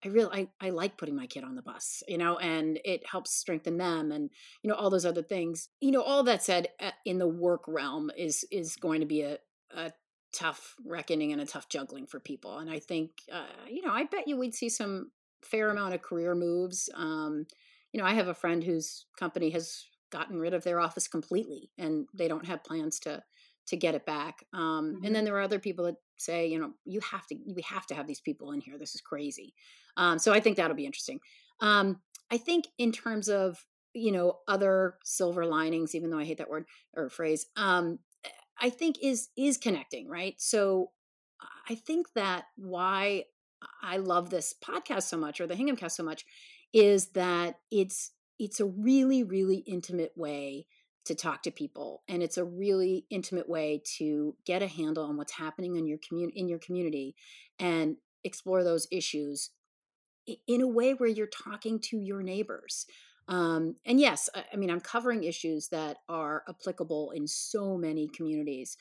[0.05, 3.07] I really I, I like putting my kid on the bus, you know, and it
[3.07, 4.31] helps strengthen them and
[4.63, 5.69] you know all those other things.
[5.81, 9.23] You know, all that said, uh, in the work realm is is going to be
[9.23, 9.39] a,
[9.77, 9.93] a
[10.33, 12.59] tough reckoning and a tough juggling for people.
[12.59, 15.13] And I think uh, you know I bet you we'd see some
[15.43, 16.89] fair amount of career moves.
[16.95, 17.47] Um,
[17.93, 21.71] you know, I have a friend whose company has gotten rid of their office completely,
[21.77, 23.23] and they don't have plans to
[23.67, 24.45] to get it back.
[24.53, 25.05] Um, mm-hmm.
[25.05, 27.87] And then there are other people that say, you know, you have to, we have
[27.87, 28.77] to have these people in here.
[28.77, 29.55] This is crazy.
[29.97, 31.21] Um, so I think that'll be interesting.
[31.61, 36.39] Um, I think in terms of, you know, other silver linings, even though I hate
[36.39, 36.65] that word
[36.97, 38.01] or phrase, um,
[38.61, 40.35] I think is is connecting, right?
[40.39, 40.91] So
[41.69, 43.25] I think that why
[43.83, 46.25] I love this podcast so much or the hingham cast so much
[46.73, 50.67] is that it's it's a really really intimate way
[51.05, 55.17] to talk to people and it's a really intimate way to get a handle on
[55.17, 57.15] what's happening in your community in your community
[57.61, 59.51] and explore those issues
[60.47, 62.87] in a way where you're talking to your neighbors
[63.29, 68.77] um, and yes I, mean i'm covering issues that are applicable in so many communities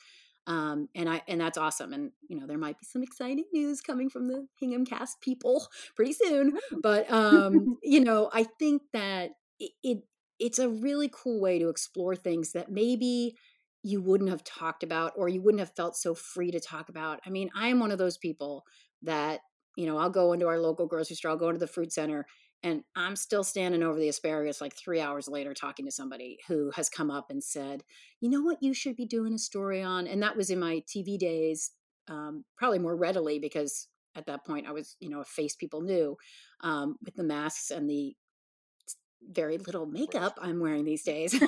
[0.48, 1.92] um, and I and that's awesome.
[1.92, 5.68] And you know, there might be some exciting news coming from the Hingham Cast people
[5.94, 6.58] pretty soon.
[6.82, 9.30] But um, you know, I think that
[9.62, 9.98] it, it
[10.38, 13.36] it's a really cool way to explore things that maybe
[13.84, 17.20] you wouldn't have talked about or you wouldn't have felt so free to talk about.
[17.24, 18.64] I mean, I am one of those people
[19.02, 19.40] that,
[19.76, 22.26] you know, I'll go into our local grocery store, I'll go into the fruit center,
[22.62, 26.70] and I'm still standing over the asparagus like three hours later talking to somebody who
[26.74, 27.82] has come up and said,
[28.20, 30.06] you know what, you should be doing a story on.
[30.06, 31.72] And that was in my TV days,
[32.08, 35.80] um, probably more readily because at that point I was, you know, a face people
[35.80, 36.16] knew
[36.62, 38.14] um, with the masks and the
[39.30, 41.34] very little makeup I'm wearing these days.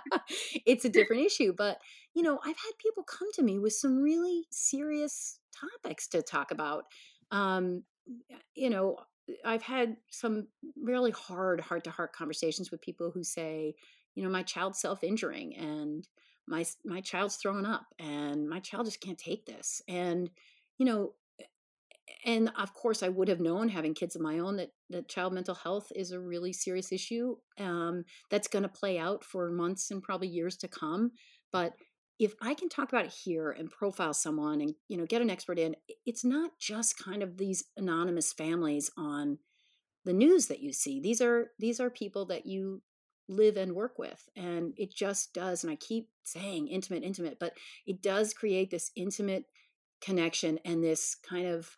[0.66, 1.52] it's a different issue.
[1.56, 1.78] But,
[2.14, 6.50] you know, I've had people come to me with some really serious topics to talk
[6.50, 6.84] about.
[7.30, 7.82] um,
[8.54, 8.96] you know,
[9.44, 10.48] I've had some
[10.80, 13.74] really hard heart to heart conversations with people who say,
[14.14, 16.06] you know, my child's self injuring and
[16.46, 20.30] my my child's throwing up and my child just can't take this and
[20.78, 21.12] you know
[22.24, 25.32] and of course i would have known having kids of my own that that child
[25.32, 29.90] mental health is a really serious issue um, that's going to play out for months
[29.90, 31.12] and probably years to come
[31.52, 31.72] but
[32.18, 35.30] if i can talk about it here and profile someone and you know get an
[35.30, 35.74] expert in
[36.06, 39.38] it's not just kind of these anonymous families on
[40.04, 41.00] the news that you see.
[41.00, 42.82] These are these are people that you
[43.28, 47.52] live and work with and it just does and i keep saying intimate intimate but
[47.86, 49.44] it does create this intimate
[50.00, 51.76] connection and this kind of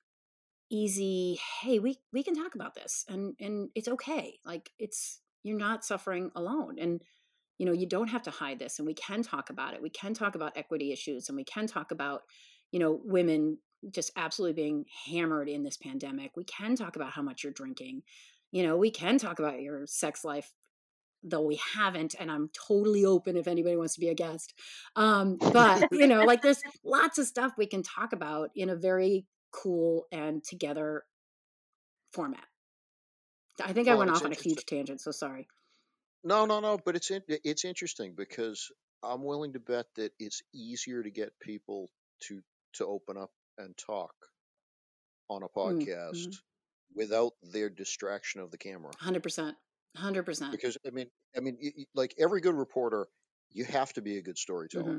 [0.72, 5.58] easy hey we we can talk about this and and it's okay like it's you're
[5.58, 7.02] not suffering alone and
[7.58, 9.82] you know you don't have to hide this and we can talk about it.
[9.82, 12.22] We can talk about equity issues and we can talk about
[12.70, 13.58] you know women
[13.90, 16.32] just absolutely being hammered in this pandemic.
[16.36, 18.02] We can talk about how much you're drinking.
[18.50, 20.52] You know we can talk about your sex life
[21.24, 24.54] though we haven't and i'm totally open if anybody wants to be a guest.
[24.96, 28.76] Um, but you know like there's lots of stuff we can talk about in a
[28.76, 31.04] very cool and together
[32.12, 32.44] format.
[33.62, 35.46] I think well, I went off on a huge tangent, so sorry.
[36.24, 38.70] No, no, no, but it's it's interesting because
[39.02, 41.90] I'm willing to bet that it's easier to get people
[42.28, 42.40] to
[42.74, 44.14] to open up and talk
[45.28, 46.30] on a mm, podcast mm-hmm.
[46.94, 48.92] without their distraction of the camera.
[48.98, 49.56] Hundred percent,
[49.96, 50.52] hundred percent.
[50.52, 51.58] Because I mean, I mean,
[51.94, 53.08] like every good reporter,
[53.50, 54.84] you have to be a good storyteller.
[54.84, 54.98] Mm-hmm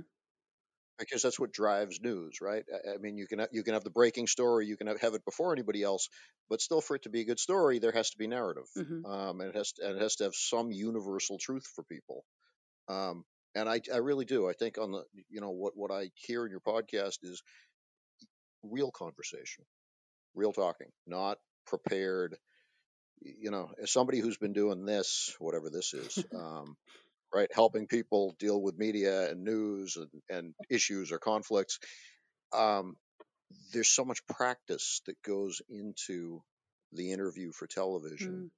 [0.99, 2.63] because that's what drives news, right?
[2.93, 5.53] I mean, you can you can have the breaking story, you can have it before
[5.53, 6.09] anybody else,
[6.49, 9.05] but still, for it to be a good story, there has to be narrative, mm-hmm.
[9.05, 12.23] um, and it has to, and it has to have some universal truth for people.
[12.87, 13.23] Um,
[13.55, 14.49] and I, I really do.
[14.49, 17.41] I think on the you know what what I hear in your podcast is
[18.63, 19.65] real conversation,
[20.35, 22.35] real talking, not prepared.
[23.21, 26.75] You know, as somebody who's been doing this, whatever this is, um,
[27.33, 27.49] right?
[27.53, 31.79] Helping people deal with media and news and, and issues or conflicts.
[32.53, 32.95] Um,
[33.71, 36.41] there's so much practice that goes into
[36.91, 38.49] the interview for television mm.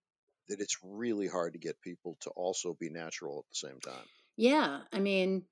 [0.49, 4.05] that it's really hard to get people to also be natural at the same time.
[4.37, 5.43] Yeah, I mean,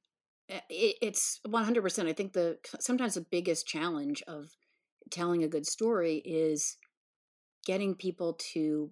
[0.50, 2.08] eh, it, it's 100%.
[2.08, 4.50] I think the sometimes the biggest challenge of
[5.10, 6.78] telling a good story is
[7.66, 8.92] getting people to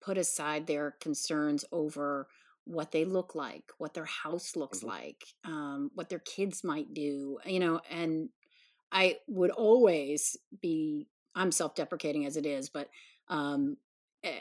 [0.00, 2.28] put aside their concerns over
[2.66, 4.88] what they look like, what their house looks mm-hmm.
[4.88, 8.28] like, um, what their kids might do, you know, and
[8.92, 12.90] I would always be, I'm self deprecating as it is, but
[13.28, 13.76] um,
[14.24, 14.40] eh,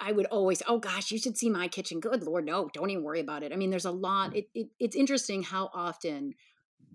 [0.00, 2.00] I would always, oh gosh, you should see my kitchen.
[2.00, 3.52] Good Lord, no, don't even worry about it.
[3.52, 6.34] I mean, there's a lot, it, it, it's interesting how often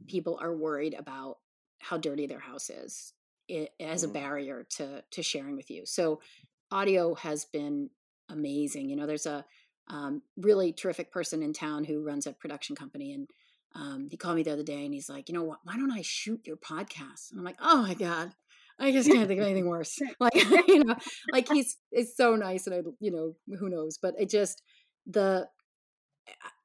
[0.07, 1.37] people are worried about
[1.79, 3.13] how dirty their house is
[3.47, 4.13] it, as a mm-hmm.
[4.13, 5.85] barrier to to sharing with you.
[5.85, 6.21] So
[6.71, 7.89] audio has been
[8.29, 8.89] amazing.
[8.89, 9.45] You know, there's a
[9.87, 13.13] um, really terrific person in town who runs a production company.
[13.13, 13.27] And
[13.75, 15.59] um, he called me the other day and he's like, you know what?
[15.63, 17.31] Why don't I shoot your podcast?
[17.31, 18.31] And I'm like, oh my God.
[18.79, 19.99] I just can't think of anything worse.
[20.19, 20.35] Like,
[20.67, 20.95] you know,
[21.31, 24.61] like he's it's so nice and I, you know, who knows, but it just
[25.05, 25.47] the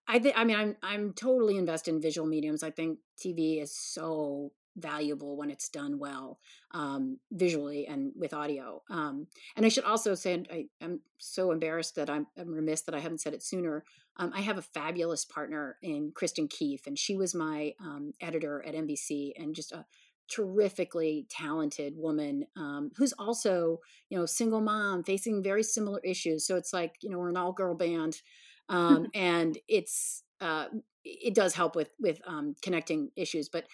[0.06, 2.62] I think I mean I'm I'm totally invested in visual mediums.
[2.62, 6.38] I think TV is so valuable when it's done well
[6.72, 8.82] um, visually and with audio.
[8.90, 12.94] Um, and I should also say, I, am so embarrassed that I'm, I'm, remiss that
[12.94, 13.84] I haven't said it sooner.
[14.16, 18.64] Um, I have a fabulous partner in Kristen Keefe, and she was my um, editor
[18.66, 19.86] at NBC and just a
[20.28, 26.46] terrifically talented woman um, who's also, you know, single mom facing very similar issues.
[26.46, 28.20] So it's like, you know, we're an all girl band.
[28.68, 30.66] Um, and it's, uh,
[31.04, 33.64] it does help with with um, connecting issues, but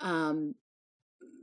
[0.00, 0.54] um,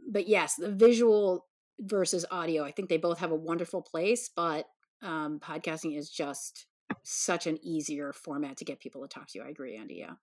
[0.09, 1.45] but yes, the visual
[1.79, 4.65] versus audio, I think they both have a wonderful place, but
[5.01, 6.67] um, podcasting is just
[7.03, 9.45] such an easier format to get people to talk to you.
[9.45, 9.95] I agree, Andy.
[9.95, 10.13] Yeah.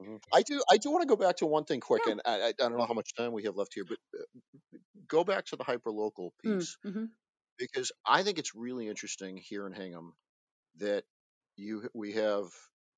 [0.00, 0.16] Mm-hmm.
[0.32, 0.60] I do.
[0.70, 2.12] I do want to go back to one thing quick, yeah.
[2.12, 5.22] and I, I, don't know how much time we have left here, but uh, go
[5.22, 7.04] back to the hyperlocal mm, piece mm-hmm.
[7.58, 10.14] because I think it's really interesting here in Hingham
[10.78, 11.04] that
[11.56, 12.46] you we have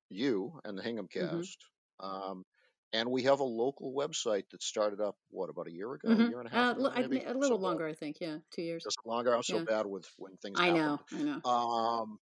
[0.09, 1.37] you and the Hingham mm-hmm.
[1.37, 1.59] cast.
[2.01, 2.31] Mm-hmm.
[2.31, 2.45] Um,
[2.93, 6.21] and we have a local website that started up what about a year ago, mm-hmm.
[6.21, 7.91] a year and a half, uh, ago, a little so longer, bad.
[7.91, 8.17] I think.
[8.21, 8.83] Yeah, two years.
[8.83, 9.35] Just longer.
[9.35, 9.63] I'm so yeah.
[9.63, 10.59] bad with when things.
[10.59, 10.99] I know.
[11.13, 11.49] I know.
[11.49, 12.19] Um,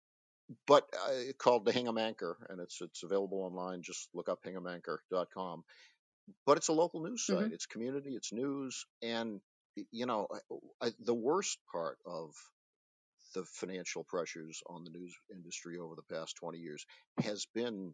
[0.66, 3.82] but uh, called the Hingham Anchor, and it's it's available online.
[3.82, 5.64] Just look up hinghamanchor.com.
[6.46, 7.36] But it's a local news site.
[7.36, 7.54] Mm-hmm.
[7.54, 8.10] It's community.
[8.10, 9.40] It's news, and
[9.90, 10.28] you know,
[10.80, 12.34] I, the worst part of
[13.34, 16.86] the financial pressures on the news industry over the past 20 years
[17.20, 17.92] has been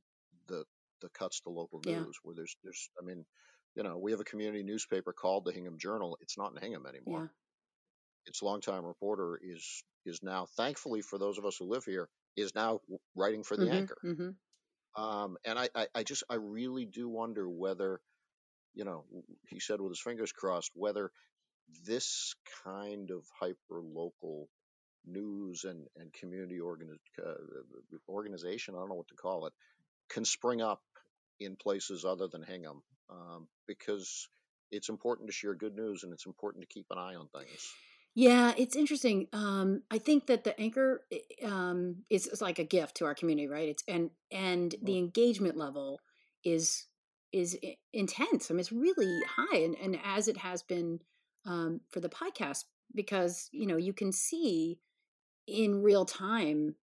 [0.49, 0.65] the
[1.03, 2.05] the cuts to local news yeah.
[2.23, 3.25] where there's there's I mean,
[3.77, 6.19] you know, we have a community newspaper called the Hingham Journal.
[6.21, 7.23] It's not in Hingham anymore.
[7.23, 7.29] Yeah.
[8.27, 12.55] its longtime reporter is is now, thankfully for those of us who live here, is
[12.55, 12.81] now
[13.15, 13.99] writing for the Mm-hmm, anchor.
[14.05, 14.31] mm-hmm.
[15.03, 18.01] Um, and I, I, I just I really do wonder whether,
[18.75, 19.05] you know,
[19.49, 21.13] he said with his fingers crossed, whether
[21.87, 22.35] this
[22.65, 24.49] kind of hyper local
[25.07, 27.35] news and, and community organi- uh,
[28.09, 29.53] organization, I don't know what to call it,
[30.11, 30.83] can spring up
[31.41, 34.29] in places other than Hingham um, because
[34.71, 37.73] it's important to share good news and it's important to keep an eye on things.
[38.15, 39.29] Yeah, it's interesting.
[39.33, 41.03] Um, I think that the anchor
[41.45, 43.69] um, is, is like a gift to our community, right?
[43.69, 46.01] It's and and the engagement level
[46.45, 46.87] is
[47.33, 47.57] is
[47.93, 48.51] intense.
[48.51, 50.99] I mean, it's really high, and and as it has been
[51.47, 52.65] um, for the podcast,
[52.95, 54.81] because you know you can see
[55.47, 56.75] in real time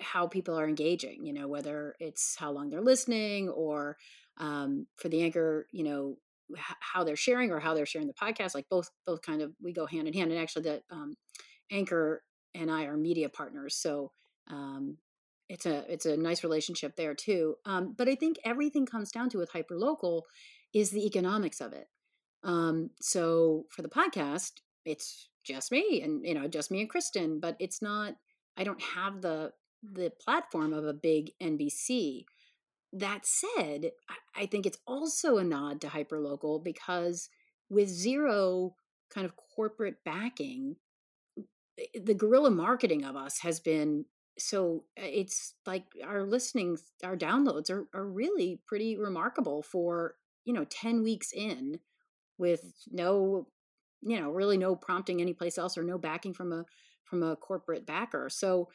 [0.00, 1.24] how people are engaging.
[1.24, 3.96] You know, whether it's how long they're listening, or
[4.38, 6.16] um, for the anchor, you know,
[6.52, 8.54] h- how they're sharing or how they're sharing the podcast.
[8.54, 10.30] Like both, both kind of we go hand in hand.
[10.32, 11.14] And actually, the um,
[11.70, 12.22] anchor
[12.54, 14.12] and I are media partners, so
[14.48, 14.98] um,
[15.48, 17.56] it's a it's a nice relationship there too.
[17.64, 20.22] Um, but I think everything comes down to with hyperlocal
[20.74, 21.88] is the economics of it.
[22.42, 24.52] Um, so for the podcast,
[24.84, 28.14] it's just me and you know just me and Kristen, but it's not.
[28.56, 29.52] I don't have the
[29.82, 32.24] the platform of a big NBC.
[32.92, 33.90] That said,
[34.34, 37.28] I, think it's also a nod to hyperlocal because
[37.68, 38.74] with zero
[39.12, 40.76] kind of corporate backing,
[41.94, 44.06] the guerrilla marketing of us has been
[44.38, 50.14] so it's like our listenings our downloads are, are really pretty remarkable for
[50.44, 51.80] you know 10 weeks in
[52.38, 53.46] with no
[54.02, 56.64] you know really no prompting anyplace else or no backing from a
[57.04, 58.68] from a corporate backer so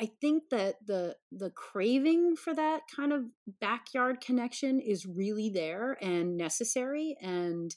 [0.00, 3.24] i think that the the craving for that kind of
[3.60, 7.76] backyard connection is really there and necessary and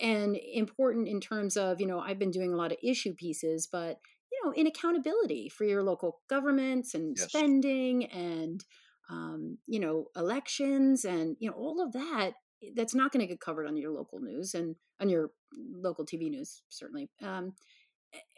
[0.00, 3.68] and important in terms of you know i've been doing a lot of issue pieces
[3.70, 3.98] but
[4.32, 7.28] you know in accountability for your local governments and Yes.
[7.28, 8.64] spending and
[9.10, 12.32] um, you know elections and you know all of that
[12.76, 15.30] that's not going to get covered on your local news and on your
[15.74, 17.54] local tv news certainly um,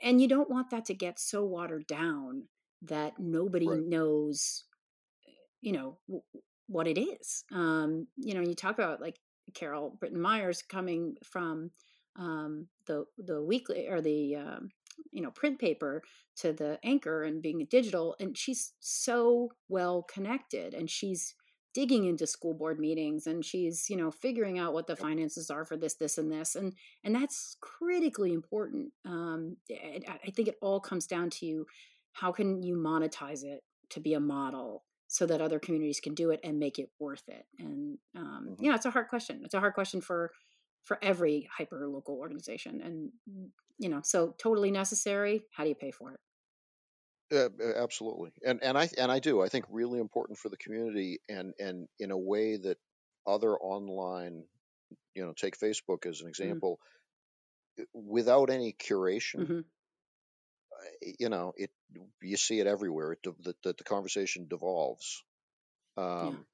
[0.03, 2.45] and you don't want that to get so watered down
[2.83, 3.83] that nobody Right.
[3.87, 4.65] knows
[5.61, 6.23] you know w-
[6.67, 9.19] what it is um you know you talk about like
[9.55, 11.71] carol britton myers coming from
[12.17, 14.71] um the the weekly or the um
[15.11, 16.03] you know print paper
[16.37, 21.35] to the anchor and being digital and she's so well connected and she's
[21.75, 25.65] digging into school board meetings and she's you know figuring out what the finances are
[25.65, 30.81] for this this and this and and that's critically important um i think it all
[30.81, 31.67] comes down to you:
[32.13, 36.31] how can you monetize it to be a model so that other communities can do
[36.31, 38.63] it and make it worth it and um Mhm.
[38.63, 39.43] you know it's a hard question.
[39.45, 40.33] It's a hard question for
[40.85, 43.13] for every hyper local organization and
[43.79, 46.21] you know so totally necessary how do you pay for it
[47.33, 49.41] Uh, uh, absolutely, and and I and I do.
[49.43, 52.79] I think really important for the community, and and in a way that
[53.27, 54.45] other online,
[55.15, 56.81] you know, take Facebook as an example,
[57.81, 59.61] uh, without any curation, hmm
[60.73, 61.71] uh, you know, it
[62.23, 63.13] you see it everywhere.
[63.13, 65.25] It that the, the conversation devolves
[65.97, 66.47] um,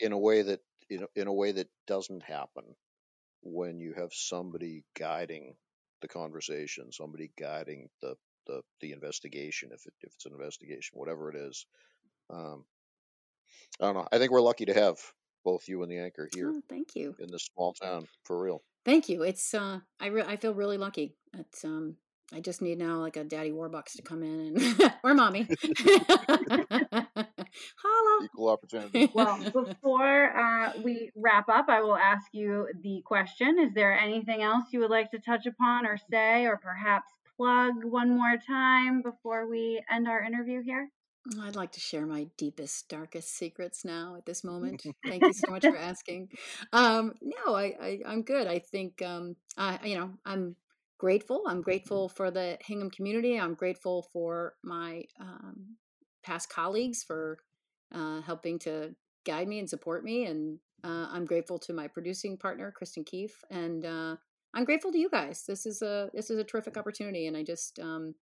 [0.00, 0.60] in a way that
[0.90, 2.64] in in a way that doesn't happen
[3.42, 5.56] when you have somebody guiding
[6.02, 8.16] the conversation, somebody guiding the
[8.48, 11.66] the, the investigation, if it, if it's an investigation, whatever it is.
[12.30, 12.64] Um,
[13.80, 14.08] I don't know.
[14.10, 14.98] I think we're lucky to have
[15.48, 18.62] both you and the anchor here oh, thank you in this small town for real.
[18.84, 21.96] thank you it's uh i re- i feel really lucky it's um
[22.34, 25.48] i just need now like a daddy warbucks to come in and or mommy
[27.76, 29.10] holla Equal opportunity.
[29.14, 34.42] Well, before uh, we wrap up, I will ask you the question Is there anything
[34.42, 39.00] else you would like to touch upon or say, or perhaps plug one more time
[39.00, 40.90] before we end our interview here?
[41.42, 44.84] I'd like to share my deepest, darkest secrets now at this moment.
[45.06, 46.30] Thank you so much for asking.
[46.72, 48.46] Um, no, I, I, I'm good.
[48.46, 50.56] I think, um, I, you know, I'm
[50.98, 51.44] grateful.
[51.46, 53.38] I'm grateful for the Hingham community.
[53.38, 55.76] I'm grateful for my um,
[56.24, 57.38] past colleagues for
[57.94, 60.26] uh, helping to guide me and support me.
[60.26, 63.44] And uh, I'm grateful to my producing partner, Kristen Keefe.
[63.50, 64.16] And uh,
[64.54, 65.44] I'm grateful to you guys.
[65.46, 68.14] This is a this is a terrific opportunity, and I just um,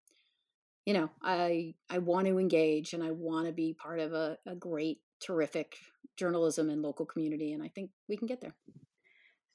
[0.86, 4.38] you know i i want to engage and i want to be part of a,
[4.46, 5.76] a great terrific
[6.16, 8.54] journalism and local community and i think we can get there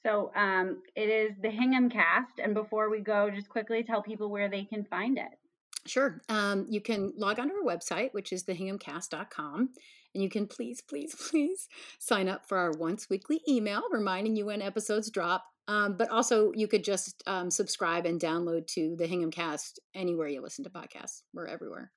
[0.04, 2.40] So um, it is the Hingham Cast.
[2.42, 5.38] And before we go, just quickly tell people where they can find it.
[5.86, 6.20] Sure.
[6.28, 9.70] Um, you can log onto our website, which is thehinghamcast.com,
[10.14, 11.68] And you can please, please, please
[12.00, 15.44] sign up for our once weekly email reminding you when episodes drop.
[15.68, 20.28] Um, but also, you could just um, subscribe and download to the Hingham Cast anywhere
[20.28, 21.22] you listen to podcasts.
[21.32, 21.92] We're everywhere.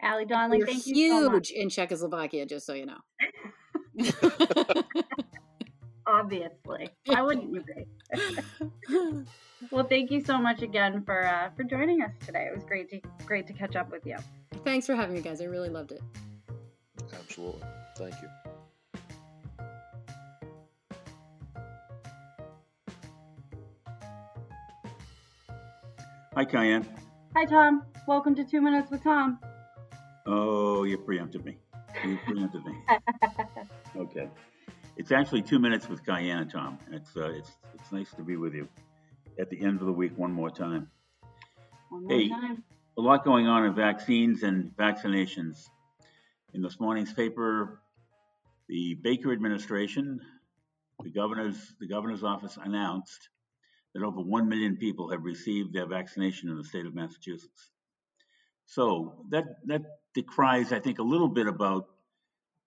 [0.00, 1.50] Allie Donnelly, We're thank huge you so much.
[1.50, 2.98] in Czechoslovakia, just so you know.
[6.06, 9.24] Obviously, I wouldn't you be?
[9.70, 12.48] well, thank you so much again for uh, for joining us today.
[12.50, 14.16] It was great to great to catch up with you.
[14.64, 15.40] Thanks for having me, guys.
[15.40, 16.02] I really loved it.
[17.12, 17.62] Absolutely.
[17.96, 18.28] Thank you.
[26.34, 26.86] Hi, Kyan.
[27.36, 27.82] Hi, Tom.
[28.06, 29.38] Welcome to Two Minutes with Tom.
[30.26, 31.58] Oh, you preempted me.
[32.04, 32.72] You preempted me.
[33.96, 34.28] okay.
[34.96, 36.78] It's actually two minutes with Kyan and Tom.
[36.90, 38.68] It's uh, it's it's nice to be with you
[39.38, 40.88] at the end of the week one more time.
[41.90, 42.28] One more Hey.
[42.28, 42.62] time.
[42.98, 45.68] A lot going on in vaccines and vaccinations.
[46.52, 47.80] In this morning's paper,
[48.68, 50.20] the Baker administration,
[51.02, 53.28] the governor's the governor's office announced
[53.94, 57.70] that over one million people have received their vaccination in the state of Massachusetts.
[58.66, 59.82] So that that
[60.14, 61.88] decries, I think, a little bit about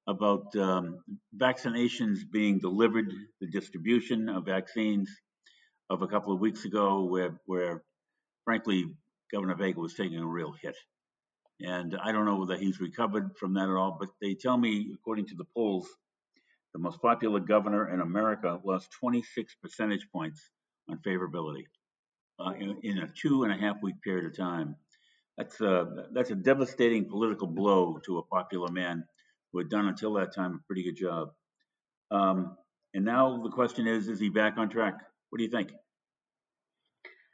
[0.07, 0.99] about um,
[1.35, 3.11] vaccinations being delivered,
[3.41, 5.09] the distribution of vaccines
[5.89, 7.83] of a couple of weeks ago, where where
[8.43, 8.85] frankly
[9.31, 10.75] Governor Baker was taking a real hit.
[11.61, 14.91] And I don't know whether he's recovered from that at all, but they tell me,
[14.93, 15.87] according to the polls,
[16.73, 20.51] the most popular governor in America lost 26 percentage points
[20.89, 21.65] on favorability
[22.39, 24.75] uh, in, in a two and a half week period of time.
[25.37, 29.03] That's a, that's a devastating political blow to a popular man
[29.51, 31.31] who had done until that time a pretty good job.
[32.11, 32.55] Um,
[32.93, 34.95] and now the question is, is he back on track?
[35.29, 35.73] What do you think?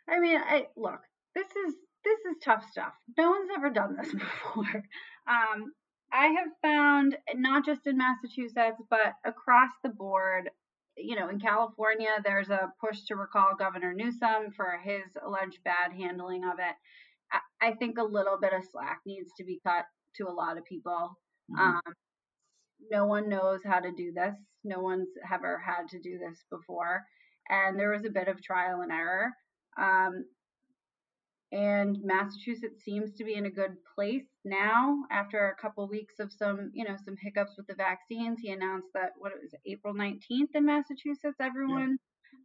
[0.09, 1.01] I mean, I look.
[1.35, 2.93] This is this is tough stuff.
[3.17, 4.83] No one's ever done this before.
[5.27, 5.71] Um,
[6.11, 10.49] I have found not just in Massachusetts, but across the board.
[11.03, 15.93] You know, in California, there's a push to recall Governor Newsom for his alleged bad
[15.93, 16.75] handling of it.
[17.31, 19.85] I, I think a little bit of slack needs to be cut
[20.17, 21.17] to a lot of people.
[21.51, 21.59] Mhm.
[21.59, 21.81] Um,
[22.89, 24.35] no one knows how to do this.
[24.63, 27.03] No one's ever had to do this before.
[27.49, 29.31] And there was a bit of trial and error.
[29.77, 30.25] Um,
[31.51, 36.31] and Massachusetts seems to be in a good place now after a couple weeks of
[36.31, 38.39] some, you know, some hiccups with the vaccines.
[38.41, 41.97] He announced that what it was April 19th in Massachusetts, everyone,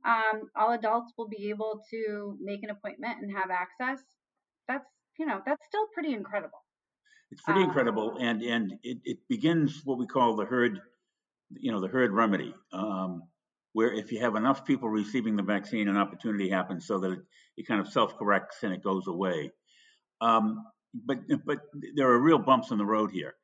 [0.04, 4.02] um, all adults will be able to make an appointment and have access.
[4.68, 4.86] That's,
[5.18, 6.58] you know, that's still pretty incredible.
[7.30, 10.80] It's pretty Uh, incredible, and and it, it begins what we call the herd,
[11.50, 13.22] you know, the herd remedy, um,
[13.76, 17.18] where if you have enough people receiving the vaccine, an opportunity happens so that it,
[17.58, 19.50] it kind of self-corrects and it goes away.
[20.22, 20.64] Um,
[20.94, 21.58] but but
[21.94, 23.34] there are real bumps in the road here.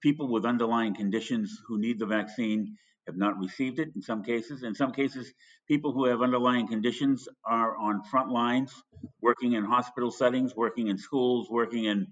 [0.00, 2.74] People with underlying conditions who need the vaccine
[3.06, 4.62] have not received it in some cases.
[4.62, 5.30] In some cases,
[5.68, 8.72] people who have underlying conditions are on front lines,
[9.20, 12.06] working in hospital settings, working in schools, working in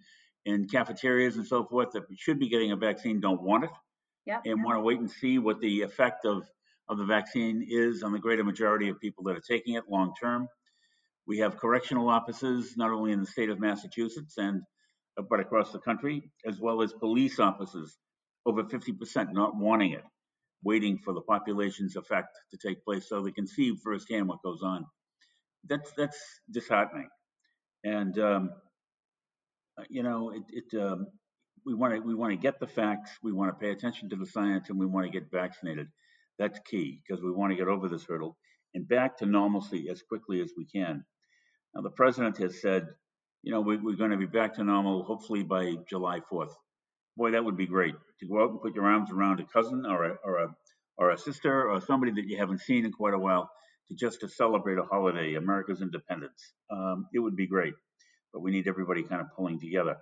[0.45, 3.71] in cafeterias and so forth that should be getting a vaccine don't want it
[4.27, 4.43] Yep.
[4.45, 6.47] and want to wait and see what the effect of,
[6.91, 10.13] of the vaccine is on the greater majority of people that are taking it long
[10.21, 10.49] term.
[11.27, 14.63] We have correctional offices not only in the state of Massachusetts and
[15.19, 17.97] uh, but across the country, as well as police offices,
[18.47, 20.05] over 50% not wanting it,
[20.65, 24.63] waiting for the population's effect to take place so they can see firsthand what goes
[24.63, 24.85] on.
[25.69, 26.19] That's that's
[26.51, 27.09] disheartening,
[27.85, 28.51] and um,
[29.79, 30.43] uh, you know it.
[30.53, 31.07] it um,
[31.67, 33.11] we want to we want to get the facts.
[33.23, 35.89] We want to pay attention to the science, and we want to get vaccinated.
[36.41, 38.39] That's key because we want to get over this hurdle
[38.73, 41.05] and back to normalcy as quickly as we can.
[41.75, 42.89] Now, the president has said,
[43.43, 46.55] you know, we, we're going to be back to normal hopefully by July 4th.
[47.15, 49.85] Boy, that would be great to go out and put your arms around a cousin
[49.85, 50.49] or a or a
[50.97, 53.51] or a sister or somebody that you haven't seen in quite a while
[53.89, 56.55] to just to celebrate a holiday, America's independence.
[56.71, 57.75] Um, it would be great,
[58.33, 59.99] but we need everybody kind of pulling together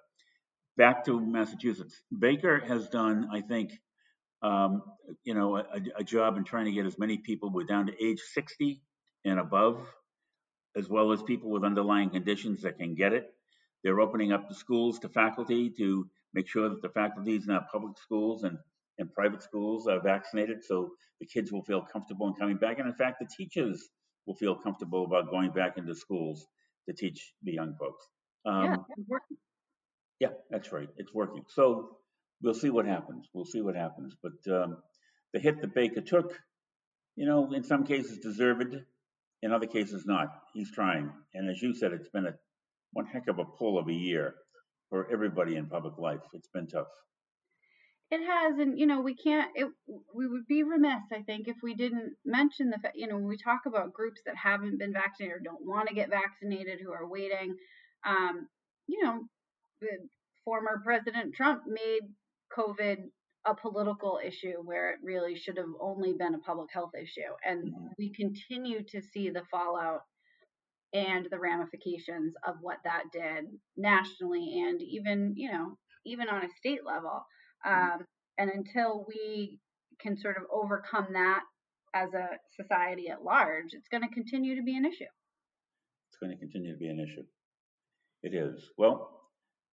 [0.78, 2.00] back to Massachusetts.
[2.16, 3.72] Baker has done, I think,
[4.42, 4.82] um,
[5.24, 8.04] you know, a, a job in trying to get as many people with down to
[8.04, 8.80] age 60
[9.24, 9.86] and above,
[10.76, 13.30] as well as people with underlying conditions that can get it.
[13.82, 17.66] They're opening up the schools to faculty to make sure that the faculties in our
[17.72, 18.58] public schools and,
[18.98, 22.78] and private schools are vaccinated so the kids will feel comfortable in coming back.
[22.78, 23.88] And in fact, the teachers
[24.26, 26.46] will feel comfortable about going back into schools
[26.88, 28.06] to teach the young folks.
[28.46, 29.36] Um, yeah, it's working.
[30.20, 30.88] yeah, that's right.
[30.96, 31.44] It's working.
[31.48, 31.97] So
[32.42, 33.26] we'll see what happens.
[33.32, 34.14] We'll see what happens.
[34.22, 34.78] But um,
[35.32, 36.38] the hit that Baker took,
[37.16, 38.76] you know, in some cases deserved,
[39.42, 40.28] in other cases not.
[40.52, 41.10] He's trying.
[41.34, 42.34] And as you said, it's been a
[42.92, 44.34] one heck of a pull of a year
[44.90, 46.20] for everybody in public life.
[46.32, 46.88] It's been tough.
[48.10, 49.50] It has, and you know, we can't.
[49.54, 49.68] It,
[50.14, 52.96] we would be remiss, I think, if we didn't mention the fact.
[52.96, 55.94] You know, when we talk about groups that haven't been vaccinated or don't want to
[55.94, 57.54] get vaccinated, who are waiting.
[58.06, 58.48] Um,
[58.86, 59.24] you know,
[59.82, 60.08] the
[60.42, 62.00] former President Trump made
[62.56, 62.96] COVID
[63.46, 67.64] a political issue where it really should have only been a public health issue, and
[67.64, 67.86] Mm-hmm.
[67.98, 70.00] we continue to see the fallout
[70.94, 73.44] and the ramifications of what that did
[73.76, 75.76] nationally and even you know
[76.06, 77.22] even on a state level
[77.66, 78.04] um,
[78.38, 79.58] and until we
[80.00, 81.42] can sort of overcome that
[81.94, 82.28] as a
[82.60, 85.04] society at large it's going to continue to be an issue
[86.10, 87.24] It's going to continue to be an issue.
[88.22, 88.70] It is.
[88.78, 89.17] Well,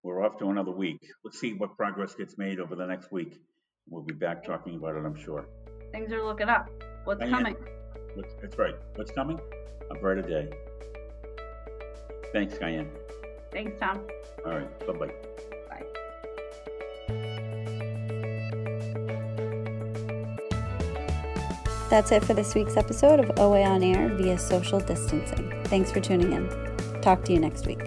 [0.05, 1.01] we're off to another week.
[1.23, 3.41] Let's see what progress gets made over the next week.
[3.89, 5.47] We'll be back talking about it, I'm sure.
[5.91, 6.69] things are looking up
[7.05, 7.33] what's Diane.
[7.33, 7.55] coming
[8.13, 8.75] What's, that's right.
[8.95, 9.39] What's coming?
[9.91, 10.49] A brighter day.
[12.31, 12.87] Thanks, Kyan.
[13.51, 13.99] thanks tom
[14.45, 14.87] All right.
[14.87, 15.07] Bye-bye.
[15.69, 15.83] bye
[21.89, 25.51] That's it for this week's episode of OA on Air via social distancing.
[25.65, 27.01] Thanks for tuning in.
[27.01, 27.81] Talk to you next week.